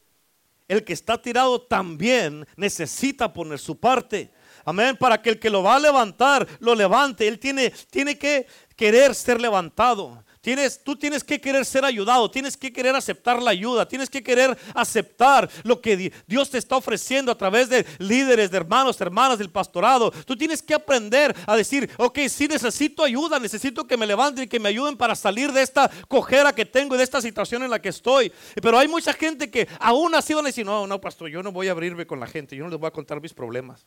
[0.68, 4.30] el que está tirado también necesita poner su parte.
[4.64, 4.96] Amén.
[4.96, 7.26] Para que el que lo va a levantar, lo levante.
[7.26, 10.24] Él tiene, tiene que querer ser levantado.
[10.40, 14.22] Tienes, tú tienes que querer ser ayudado, tienes que querer aceptar la ayuda, tienes que
[14.22, 19.38] querer aceptar lo que Dios te está ofreciendo a través de líderes, de hermanos, hermanas
[19.38, 20.10] del pastorado.
[20.10, 24.48] Tú tienes que aprender a decir, ok, sí necesito ayuda, necesito que me levanten y
[24.48, 27.70] que me ayuden para salir de esta cojera que tengo y de esta situación en
[27.70, 28.32] la que estoy.
[28.62, 31.52] Pero hay mucha gente que aún así van a decir, no, no, pastor, yo no
[31.52, 33.86] voy a abrirme con la gente, yo no les voy a contar mis problemas.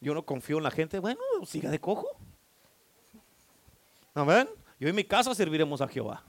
[0.00, 0.98] Yo no confío en la gente.
[0.98, 2.08] Bueno, siga de cojo.
[4.14, 4.48] Amén.
[4.80, 6.24] Yo en mi casa serviremos a Jehová.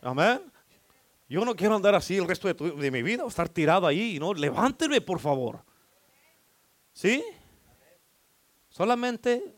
[0.00, 0.40] Amén.
[1.28, 4.16] Yo no quiero andar así el resto de, mi vida, estar tirado ahí.
[4.20, 5.64] No, levánteme, por favor.
[6.92, 7.24] ¿Sí?
[8.68, 9.56] Solamente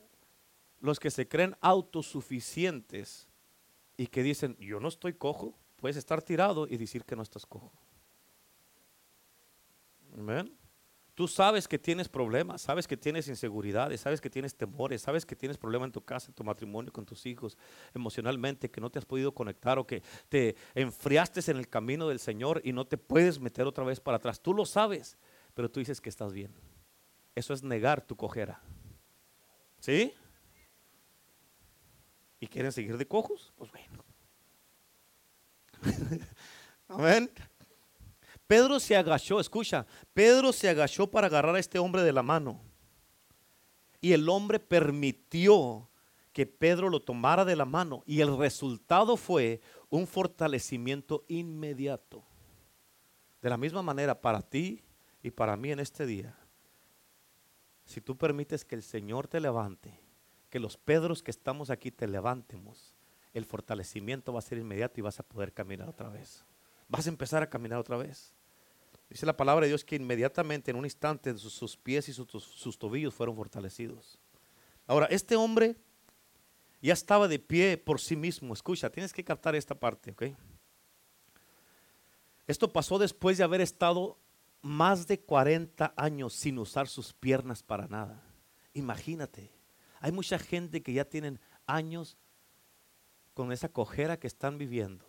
[0.80, 3.28] los que se creen autosuficientes
[3.98, 7.44] y que dicen, yo no estoy cojo, puedes estar tirado y decir que no estás
[7.44, 7.70] cojo.
[10.14, 10.56] Amén.
[11.16, 15.34] Tú sabes que tienes problemas, sabes que tienes inseguridades, sabes que tienes temores, sabes que
[15.34, 17.56] tienes problemas en tu casa, en tu matrimonio, con tus hijos,
[17.94, 22.18] emocionalmente, que no te has podido conectar o que te enfriaste en el camino del
[22.18, 24.42] Señor y no te puedes meter otra vez para atrás.
[24.42, 25.16] Tú lo sabes,
[25.54, 26.52] pero tú dices que estás bien.
[27.34, 28.60] Eso es negar tu cojera.
[29.80, 30.12] ¿Sí?
[32.40, 33.54] ¿Y quieren seguir de cojos?
[33.56, 34.04] Pues bueno.
[36.88, 37.30] Amén.
[38.46, 42.60] Pedro se agachó, escucha, Pedro se agachó para agarrar a este hombre de la mano.
[44.00, 45.88] Y el hombre permitió
[46.36, 48.02] que Pedro lo tomara de la mano.
[48.06, 52.24] Y el resultado fue un fortalecimiento inmediato.
[53.40, 54.84] De la misma manera, para ti
[55.22, 56.38] y para mí en este día,
[57.86, 59.98] si tú permites que el Señor te levante,
[60.50, 62.94] que los Pedros que estamos aquí te levantemos,
[63.32, 66.44] el fortalecimiento va a ser inmediato y vas a poder caminar otra vez.
[66.86, 68.35] Vas a empezar a caminar otra vez.
[69.08, 72.78] Dice la palabra de Dios que inmediatamente, en un instante, sus, pies y sus, sus
[72.78, 74.18] tobillos fueron fortalecidos.
[74.86, 75.76] Ahora, este hombre
[76.82, 78.54] ya estaba de pie por sí mismo.
[78.54, 80.24] Escucha, tienes que captar esta parte, ¿ok?
[82.46, 84.18] Esto pasó después de haber estado
[84.62, 88.22] más de 40 años sin usar sus piernas para nada.
[88.74, 89.50] Imagínate,
[90.00, 92.16] hay mucha gente que ya tienen años
[93.34, 95.04] con esa cojera que están viviendo,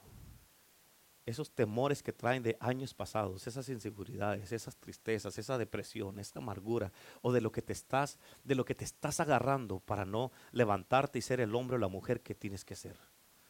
[1.28, 6.94] esos temores que traen de años pasados, esas inseguridades, esas tristezas, esa depresión, esa amargura,
[7.22, 11.20] o de lo que te estás, de lo que te estás agarrando para no levantarte
[11.20, 12.98] y ser el hombre o la mujer que tienes que ser.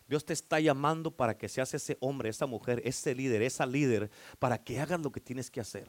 [0.07, 4.09] Dios te está llamando para que seas ese hombre, esa mujer, ese líder, esa líder,
[4.39, 5.87] para que hagas lo que tienes que hacer.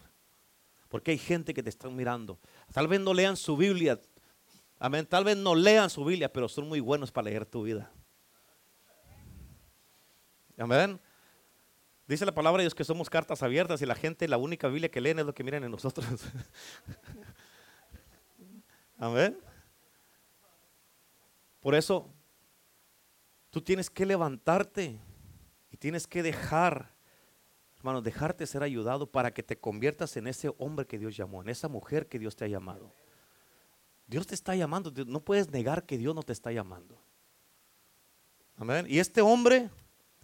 [0.91, 2.39] Porque hay gente que te está mirando.
[2.71, 3.99] Tal vez no lean su Biblia.
[4.79, 5.07] Amén.
[5.07, 7.91] Tal vez no lean su Biblia, pero son muy buenos para leer tu vida.
[10.59, 11.01] Amén.
[12.09, 14.91] Dice la palabra de Dios que somos cartas abiertas y la gente, la única Biblia
[14.91, 16.07] que leen es lo que miran en nosotros.
[18.97, 19.39] Amén.
[21.61, 22.11] Por eso,
[23.51, 24.99] tú tienes que levantarte
[25.71, 26.95] y tienes que dejar,
[27.77, 31.51] hermano, dejarte ser ayudado para que te conviertas en ese hombre que Dios llamó, en
[31.51, 32.91] esa mujer que Dios te ha llamado.
[34.07, 36.99] Dios te está llamando, no puedes negar que Dios no te está llamando.
[38.57, 38.87] Amén.
[38.89, 39.69] Y este hombre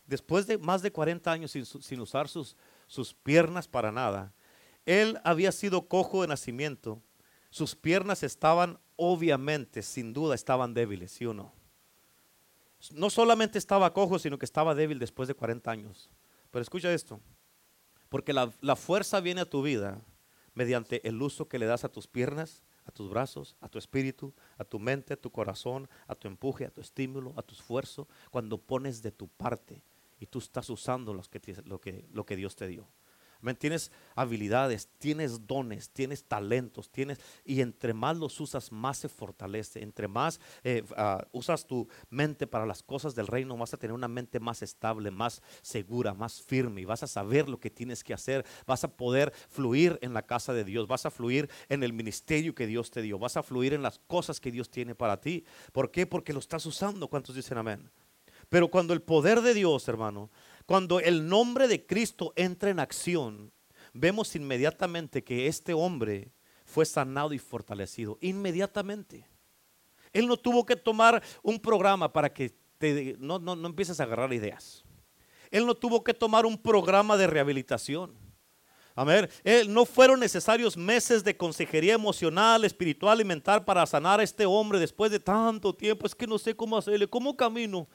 [0.07, 4.33] después de más de 40 años sin, usar sus, sus piernas para nada,
[4.87, 7.03] él había sido cojo de nacimiento.
[7.51, 11.53] Sus piernas estaban, obviamente, sin duda, estaban débiles, ¿sí o no?
[12.93, 16.11] No solamente estaba cojo, sino que estaba débil después de 40 años.
[16.51, 17.21] Pero escucha esto,
[18.11, 20.03] porque la, la fuerza viene a tu vida
[20.53, 24.35] mediante el uso que le das a tus piernas, a tus brazos, a tu espíritu,
[24.59, 28.07] a tu mente, a tu corazón, a tu empuje, a tu estímulo, a tu esfuerzo,
[28.31, 29.83] cuando pones de tu parte
[30.19, 32.89] y tú estás usando los que, lo, que, lo que Dios te dio.
[33.53, 39.83] Tienes habilidades, tienes dones, tienes talentos, tienes y entre más los usas, más se fortalece.
[39.83, 43.93] Entre más eh, ah, usas tu mente para las cosas del reino, vas a tener
[43.93, 48.03] una mente más estable, más segura, más firme y vas a saber lo que tienes
[48.03, 48.47] que hacer.
[48.67, 52.55] Vas a poder fluir en la casa de Dios, vas a fluir en el ministerio
[52.55, 55.45] que Dios te dio, vas a fluir en las cosas que Dios tiene para ti.
[55.73, 56.07] ¿Por qué?
[56.07, 57.09] Porque lo estás usando.
[57.09, 57.91] ¿Cuántos dicen amén?
[58.55, 60.31] Pero cuando el poder de Dios, hermano,
[60.65, 63.51] cuando el nombre de Cristo entra en acción,
[63.93, 66.31] vemos inmediatamente que este hombre
[66.65, 68.17] fue sanado y fortalecido.
[68.21, 69.29] Inmediatamente.
[70.13, 74.05] Él no tuvo que tomar un programa para que te, no, no, no empieces a
[74.05, 74.85] agarrar ideas.
[75.51, 78.15] Él no tuvo que tomar un programa de rehabilitación.
[78.95, 79.33] A ver,
[79.67, 84.79] no fueron necesarios meses de consejería emocional, espiritual y mental para sanar a este hombre
[84.79, 86.07] después de tanto tiempo.
[86.07, 87.89] Es que no sé cómo hacerle, cómo camino.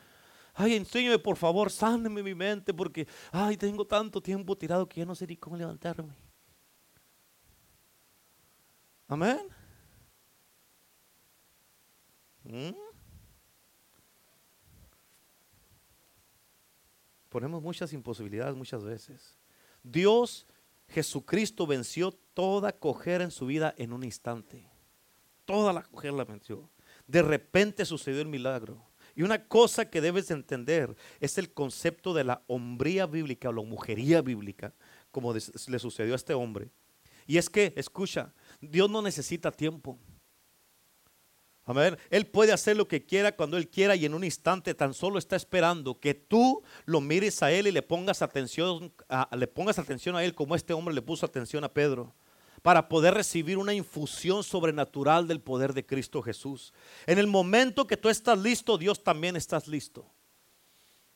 [0.54, 5.06] Ay, enséñame por favor, sáneme mi mente porque, ay, tengo tanto tiempo tirado que ya
[5.06, 6.14] no sé ni cómo levantarme.
[9.08, 9.40] Amén.
[12.44, 12.74] ¿Mm?
[17.30, 19.38] Ponemos muchas imposibilidades muchas veces.
[19.84, 20.48] Dios,
[20.88, 24.66] Jesucristo venció toda cojera en su vida en un instante.
[25.46, 26.70] Toda la cojera la venció.
[27.08, 28.89] De repente sucedió el milagro.
[29.20, 33.64] Y una cosa que debes entender es el concepto de la hombría bíblica o la
[33.64, 34.74] mujería bíblica,
[35.12, 35.42] como le
[35.80, 36.70] sucedió a este hombre.
[37.28, 40.00] Y es que, escucha, Dios no necesita tiempo.
[41.68, 44.94] ver, Él puede hacer lo que quiera cuando Él quiera y en un instante tan
[44.94, 48.94] solo está esperando que tú lo mires a Él y le pongas atención
[49.34, 52.16] le pongas atención a Él como este hombre le puso atención a Pedro
[52.62, 56.74] para poder recibir una infusión sobrenatural del poder de Cristo Jesús.
[57.06, 60.06] En el momento que tú estás listo, Dios también estás listo.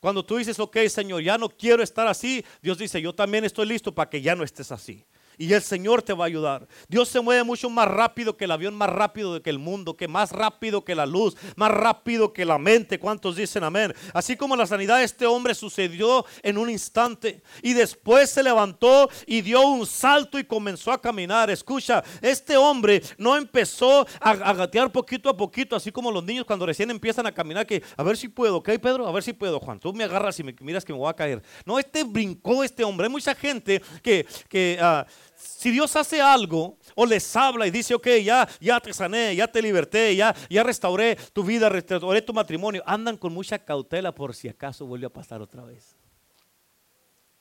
[0.00, 3.66] Cuando tú dices, ok, Señor, ya no quiero estar así, Dios dice, yo también estoy
[3.66, 5.04] listo para que ya no estés así.
[5.38, 6.66] Y el Señor te va a ayudar.
[6.88, 10.08] Dios se mueve mucho más rápido que el avión, más rápido que el mundo, que
[10.08, 12.98] más rápido que la luz, más rápido que la mente.
[12.98, 13.94] ¿Cuántos dicen amén?
[14.12, 19.08] Así como la sanidad de este hombre sucedió en un instante y después se levantó
[19.26, 21.50] y dio un salto y comenzó a caminar.
[21.50, 26.66] Escucha, este hombre no empezó a, gatear poquito a poquito, así como los niños cuando
[26.66, 29.06] recién empiezan a caminar, que a ver si puedo, ¿ok, Pedro?
[29.06, 29.80] A ver si puedo, Juan.
[29.80, 31.42] Tú me agarras y me miras que me voy a caer.
[31.64, 33.06] No, este brincó este hombre.
[33.06, 35.04] Hay mucha gente que, que uh,
[35.36, 39.46] si Dios hace algo o les habla y dice, ok, ya, ya te sané, ya
[39.46, 44.34] te liberté, ya, ya restauré tu vida, restauré tu matrimonio, andan con mucha cautela por
[44.34, 45.96] si acaso vuelve a pasar otra vez.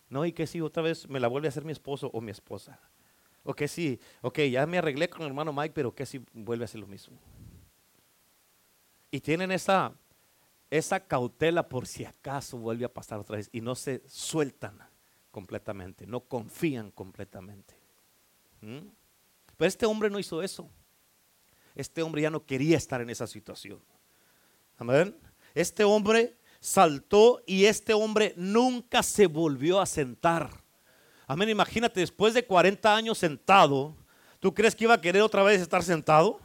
[0.10, 2.32] No, y que si otra vez me la vuelve a hacer mi esposo o mi
[2.32, 2.80] esposa.
[3.44, 6.64] O que si, ok, ya me arreglé con el hermano Mike, pero que si vuelve
[6.64, 7.18] a hacer lo mismo.
[9.12, 9.94] Y tienen esa,
[10.70, 14.80] esa cautela por si acaso vuelve a pasar otra vez y no se sueltan
[15.30, 17.83] completamente, no confían completamente.
[18.64, 18.88] ¿Mm?
[19.58, 20.70] Pero este hombre no hizo eso.
[21.76, 23.82] Este hombre ya no quería estar en esa situación.
[24.78, 25.16] Amén.
[25.54, 30.50] Este hombre saltó y este hombre nunca se volvió a sentar.
[31.28, 31.50] Amén.
[31.50, 33.98] Imagínate, después de 40 años sentado,
[34.40, 36.40] ¿tú crees que iba a querer otra vez estar sentado?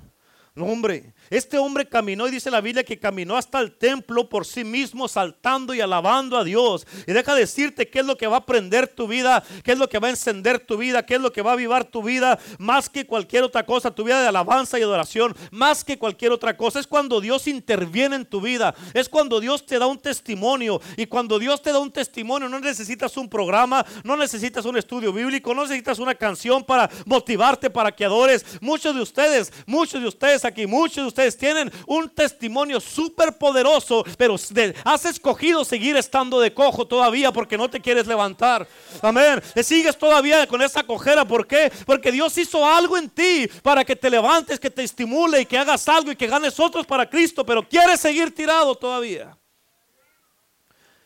[0.61, 4.65] Hombre, este hombre caminó y dice la Biblia que caminó hasta el templo por sí
[4.65, 6.87] mismo, saltando y alabando a Dios.
[7.07, 9.89] Y deja decirte qué es lo que va a prender tu vida, qué es lo
[9.89, 12.39] que va a encender tu vida, qué es lo que va a avivar tu vida,
[12.59, 16.57] más que cualquier otra cosa, tu vida de alabanza y adoración, más que cualquier otra
[16.57, 16.81] cosa.
[16.81, 20.81] Es cuando Dios interviene en tu vida, es cuando Dios te da un testimonio.
[20.97, 25.13] Y cuando Dios te da un testimonio, no necesitas un programa, no necesitas un estudio
[25.13, 28.45] bíblico, no necesitas una canción para motivarte para que adores.
[28.61, 34.05] Muchos de ustedes, muchos de ustedes aquí, muchos de ustedes tienen un testimonio súper poderoso,
[34.16, 34.36] pero
[34.84, 38.66] has escogido seguir estando de cojo todavía porque no te quieres levantar.
[39.03, 39.40] Amén.
[39.55, 41.24] Te sigues todavía con esa cojera.
[41.24, 41.72] ¿Por qué?
[41.86, 45.59] Porque Dios hizo algo en ti para que te levantes, que te estimule y que
[45.59, 49.36] hagas algo y que ganes otros para Cristo, pero quieres seguir tirado todavía.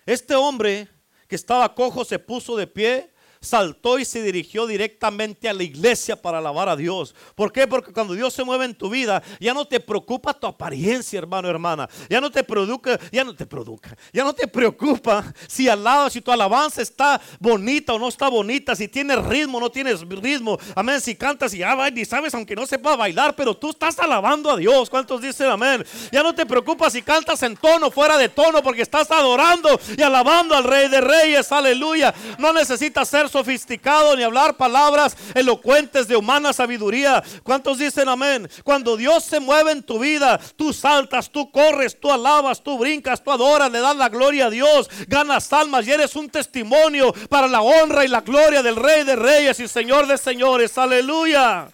[0.07, 0.89] Este hombre
[1.29, 3.12] que estaba cojo se puso de pie
[3.43, 7.15] saltó y se dirigió directamente a la iglesia para alabar a Dios.
[7.35, 7.67] ¿Por qué?
[7.67, 11.49] Porque cuando Dios se mueve en tu vida, ya no te preocupa tu apariencia, hermano,
[11.49, 11.89] hermana.
[12.09, 16.09] Ya no te produce, ya no te produce, ya no te preocupa si al lado,
[16.09, 20.01] si tu alabanza está bonita o no está bonita, si tienes ritmo o no tienes
[20.01, 20.59] ritmo.
[20.75, 21.01] Amén.
[21.01, 24.57] Si cantas y va, y sabes, aunque no sepa bailar, pero tú estás alabando a
[24.57, 24.89] Dios.
[24.89, 25.85] ¿Cuántos dicen amén?
[26.13, 30.03] Ya no te preocupa si cantas en tono, fuera de tono, porque estás adorando y
[30.03, 31.51] alabando al Rey de Reyes.
[31.51, 32.15] Aleluya.
[32.39, 37.23] No necesitas ser sofisticado ni hablar palabras elocuentes de humana sabiduría.
[37.43, 38.49] ¿Cuántos dicen amén?
[38.63, 43.25] Cuando Dios se mueve en tu vida, tú saltas, tú corres, tú alabas, tú brincas,
[43.25, 47.49] tú adoras, le das la gloria a Dios, ganas almas y eres un testimonio para
[47.49, 50.77] la honra y la gloria del Rey de Reyes y Señor de Señores.
[50.79, 51.69] Aleluya.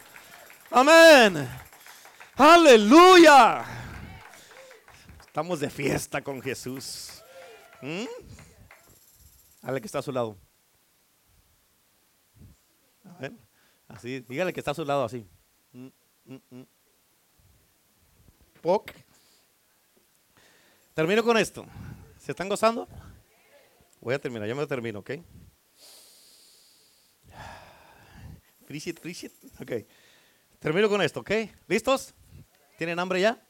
[0.70, 1.48] Amén.
[2.36, 3.64] Aleluya.
[5.26, 7.22] Estamos de fiesta con Jesús.
[7.80, 8.06] ¿Mm?
[9.62, 10.36] Ale que está a su lado.
[13.89, 15.26] Así, dígale que está a su lado así.
[15.72, 15.89] Mm,
[16.26, 16.66] mm, mm.
[18.61, 18.93] Poc.
[20.95, 21.64] Termino con esto.
[22.18, 22.86] ¿Se están gozando?
[24.01, 25.11] Voy a terminar, ya me termino, ¿ok?
[28.66, 29.72] Free it, Ok.
[30.59, 31.30] Termino con esto, ¿ok?
[31.66, 32.14] ¿Listos?
[32.76, 33.43] ¿Tienen hambre ya?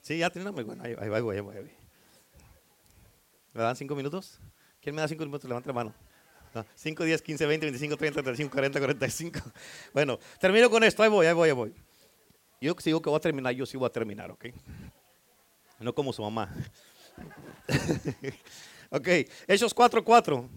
[0.00, 0.64] Sí, ya tienen hambre.
[0.64, 1.70] Bueno, ahí, ahí, voy, ahí voy,
[3.52, 4.38] ¿Me dan cinco minutos?
[4.80, 5.48] ¿Quién me da cinco minutos?
[5.48, 5.94] Levante la mano.
[6.74, 9.40] 5, 10, 15, 20, 25, 30, 35, 40, 45.
[9.92, 11.02] Bueno, termino con esto.
[11.02, 11.74] Ahí voy, ahí voy, ahí voy.
[12.60, 14.46] Yo si digo que voy a terminar, yo sí voy a terminar, ¿ok?
[15.78, 16.52] No como su mamá.
[18.90, 19.08] ok,
[19.46, 20.48] Hechos 4, 4.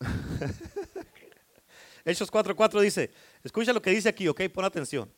[2.04, 3.10] Hechos 4, 4 dice,
[3.42, 5.12] escucha lo que dice aquí, ok, pon atención.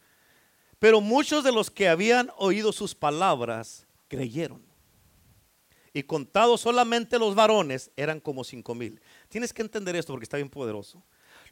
[0.79, 4.68] Pero muchos de los que habían oído sus palabras creyeron
[5.93, 9.01] y contados solamente los varones eran como cinco mil.
[9.29, 11.03] Tienes que entender esto porque está bien poderoso.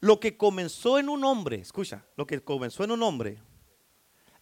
[0.01, 3.39] Lo que comenzó en un hombre, escucha, lo que comenzó en un hombre,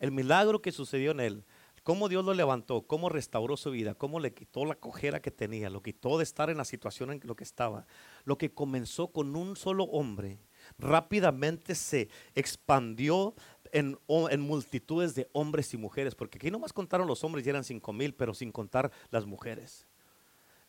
[0.01, 1.45] el milagro que sucedió en él,
[1.85, 5.71] cómo Dios lo levantó, cómo restauró su vida, cómo le quitó la cojera que tenía,
[5.71, 7.87] lo quitó de estar en la situación en lo que estaba.
[8.25, 10.41] Lo que comenzó con un solo hombre,
[10.79, 13.35] rápidamente se expandió
[13.75, 13.99] en,
[14.41, 18.15] multitudes de hombres y mujeres, porque aquí nomás contaron los hombres y eran cinco mil,
[18.15, 19.87] pero sin contar las mujeres.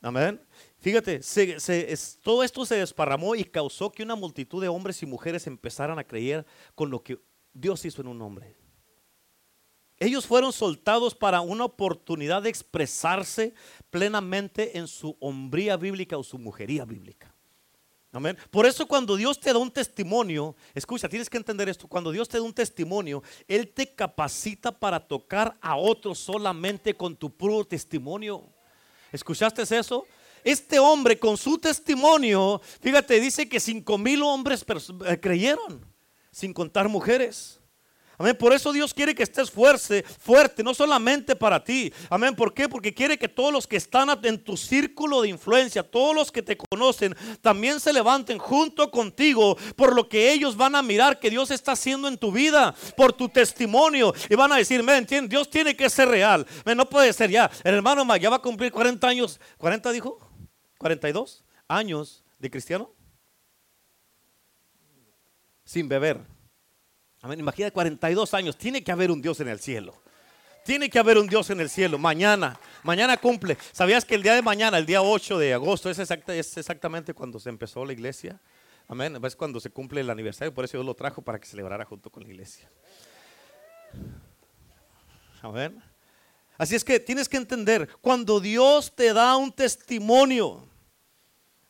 [0.01, 0.41] Amén.
[0.79, 1.21] Fíjate,
[2.21, 6.03] todo esto se desparramó y causó que una multitud de hombres y mujeres empezaran a
[6.03, 7.19] creer con lo que
[7.53, 8.55] Dios hizo en un hombre.
[9.97, 13.53] Ellos fueron soltados para una oportunidad de expresarse
[13.89, 17.34] plenamente en su hombría bíblica o su mujería bíblica.
[18.15, 18.37] Amén.
[18.49, 22.29] Por eso cuando Dios te da un testimonio, escucha, tienes que entender esto, cuando Dios
[22.29, 27.65] te da un testimonio, Él te capacita para tocar a otros solamente con tu puro
[27.65, 28.47] testimonio.
[29.11, 30.07] ¿Escuchaste eso?
[30.45, 34.63] Este hombre con su testimonio, fíjate, dice que cinco mil hombres
[35.07, 35.85] eh, creyeron,
[36.31, 37.59] sin contar mujeres.
[38.17, 38.35] Amén.
[38.37, 41.91] Por eso Dios quiere que estés fuerte, fuerte, no solamente para ti.
[42.09, 42.35] Amén.
[42.35, 42.69] ¿Por qué?
[42.69, 46.41] Porque quiere que todos los que están en tu círculo de influencia, todos los que
[46.41, 51.29] te conocen, también se levanten junto contigo por lo que ellos van a mirar que
[51.29, 54.13] Dios está haciendo en tu vida, por tu testimonio.
[54.29, 56.45] Y van a decir, men, Dios tiene que ser real.
[56.65, 57.49] no puede ser ya.
[57.63, 59.39] El hermano ya va a cumplir 40 años.
[59.59, 60.19] ¿40 dijo?
[60.79, 62.91] ¿42 años de cristiano?
[65.63, 66.34] Sin beber.
[67.25, 67.39] Amén.
[67.39, 68.55] Imagina 42 años.
[68.55, 69.99] Tiene que haber un Dios en el cielo.
[70.63, 71.97] Tiene que haber un Dios en el cielo.
[71.97, 73.57] Mañana, mañana cumple.
[73.71, 77.49] ¿Sabías que el día de mañana, el día 8 de agosto, es, exactamente cuando se
[77.49, 78.39] empezó la iglesia?
[78.87, 79.17] Amén.
[79.23, 80.53] Es cuando se cumple el aniversario.
[80.53, 82.69] Por eso Dios lo trajo para que celebrara junto con la iglesia.
[85.41, 85.81] Amén.
[86.59, 90.69] Así es que tienes que entender, cuando Dios te da un testimonio,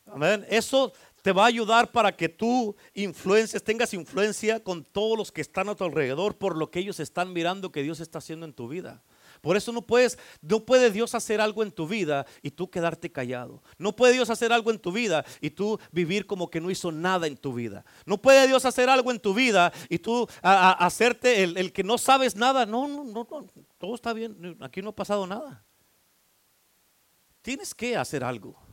[0.04, 0.92] amén, eso
[1.26, 5.68] te va a ayudar para que tú influencies, tengas influencia con todos los que están
[5.68, 8.68] a tu alrededor por lo que ellos están mirando que Dios está haciendo en tu
[8.68, 9.02] vida.
[9.40, 13.10] Por eso no puedes, no puede Dios hacer algo en tu vida y tú quedarte
[13.10, 13.60] callado.
[13.76, 16.92] No puede Dios hacer algo en tu vida y tú vivir como que no hizo
[16.92, 17.84] nada en tu vida.
[18.04, 21.98] No puede Dios hacer algo en tu vida y tú hacerte el, el, que no
[21.98, 22.66] sabes nada.
[22.66, 23.46] No, no, no, no,
[23.78, 24.56] todo está bien.
[24.60, 25.64] Aquí no ha pasado nada.
[27.42, 28.65] Tienes que hacer algo.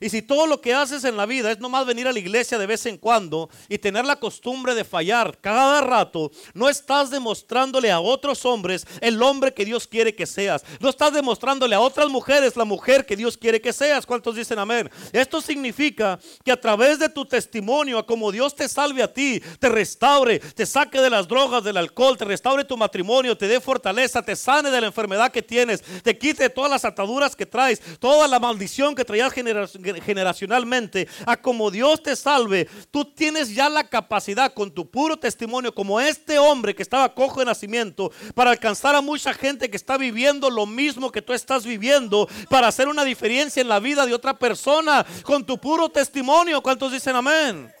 [0.00, 2.58] Y si todo lo que haces en la vida es nomás venir a la iglesia
[2.58, 7.92] de vez en cuando y tener la costumbre de fallar cada rato, no estás demostrándole
[7.92, 10.64] a otros hombres el hombre que Dios quiere que seas.
[10.80, 14.04] No estás demostrándole a otras mujeres la mujer que Dios quiere que seas.
[14.04, 14.90] ¿Cuántos dicen amén?
[15.12, 19.40] Esto significa que a través de tu testimonio, a como Dios te salve a ti,
[19.60, 23.60] te restaure, te saque de las drogas, del alcohol, te restaure tu matrimonio, te dé
[23.60, 27.80] fortaleza, te sane de la enfermedad que tienes, te quite todas las ataduras que traes,
[28.00, 33.88] toda la maldición que traías generacionalmente, a como Dios te salve, tú tienes ya la
[33.88, 38.94] capacidad con tu puro testimonio, como este hombre que estaba cojo de nacimiento, para alcanzar
[38.94, 43.04] a mucha gente que está viviendo lo mismo que tú estás viviendo, para hacer una
[43.04, 46.62] diferencia en la vida de otra persona, con tu puro testimonio.
[46.62, 47.72] ¿Cuántos dicen amén?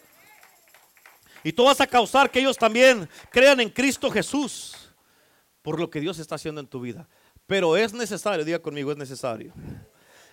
[1.42, 4.74] Y tú vas a causar que ellos también crean en Cristo Jesús
[5.62, 7.08] por lo que Dios está haciendo en tu vida.
[7.46, 9.52] Pero es necesario, diga conmigo, es necesario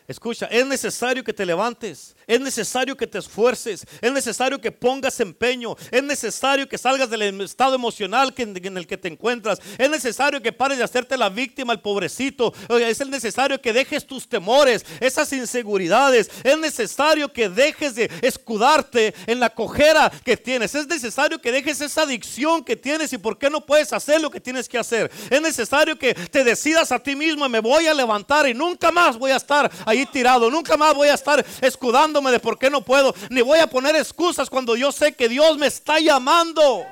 [0.06, 5.18] Escucha, es necesario que te levantes, es necesario que te esfuerces, es necesario que pongas
[5.22, 10.42] empeño, es necesario que salgas del estado emocional en el que te encuentras, es necesario
[10.42, 15.32] que pares de hacerte la víctima, el pobrecito, es necesario que dejes tus temores, esas
[15.32, 21.54] inseguridades, es necesario que dejes de escudarte en la cojera que tienes, es necesario que
[21.54, 24.78] dejes esa adicción que tienes y por qué no puedes hacer lo que tienes que
[24.78, 28.92] hacer, es necesario que te decidas a ti mismo, me voy a levantar y nunca
[28.92, 29.72] más voy a estar
[30.12, 30.50] tirado.
[30.50, 33.14] Nunca más voy a estar escudándome de por qué no puedo.
[33.30, 36.86] Ni voy a poner excusas cuando yo sé que Dios me está llamando.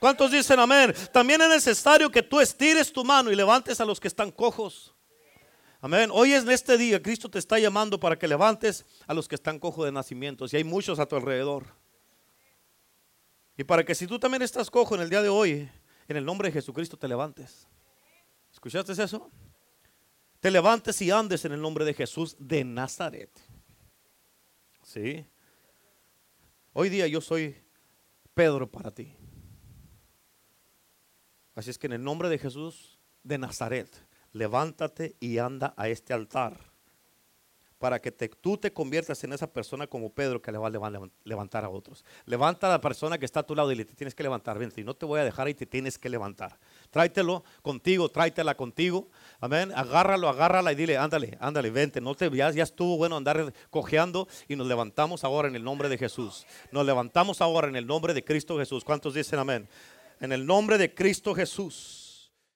[0.00, 0.94] ¿Cuántos dicen amén?
[1.12, 4.94] También es necesario que tú estires tu mano y levantes a los que están cojos.
[5.80, 6.10] Amén.
[6.12, 9.34] Hoy es en este día, Cristo te está llamando para que levantes a los que
[9.34, 10.46] están cojos de nacimiento.
[10.50, 11.64] Y hay muchos a tu alrededor.
[13.56, 15.68] Y para que si tú también estás cojo en el día de hoy,
[16.08, 17.66] en el nombre de Jesucristo te levantes.
[18.52, 19.30] ¿Escuchaste eso?
[20.40, 23.30] Te levantes y andes en el nombre de Jesús de Nazaret.
[24.82, 25.26] ¿Sí?
[26.72, 27.56] Hoy día yo soy
[28.34, 29.14] Pedro para ti.
[31.54, 33.88] Así es que en el nombre de Jesús de Nazaret,
[34.32, 36.58] levántate y anda a este altar
[37.78, 41.64] para que tú te conviertas en esa persona como Pedro que le va a levantar
[41.64, 42.04] a otros.
[42.24, 44.58] Levanta a la persona que está a tu lado y le tienes que levantar.
[44.58, 46.58] Ven, y no te voy a dejar y te tienes que levantar.
[46.90, 49.08] Tráetelo contigo, tráetela contigo.
[49.40, 49.72] Amén.
[49.74, 52.00] Agárralo, agárrala y dile, ándale, ándale, vente.
[52.00, 55.88] No te ya, ya estuvo bueno andar cojeando y nos levantamos ahora en el nombre
[55.88, 56.46] de Jesús.
[56.72, 58.84] Nos levantamos ahora en el nombre de Cristo Jesús.
[58.84, 59.68] ¿Cuántos dicen amén?
[60.20, 62.05] En el nombre de Cristo Jesús.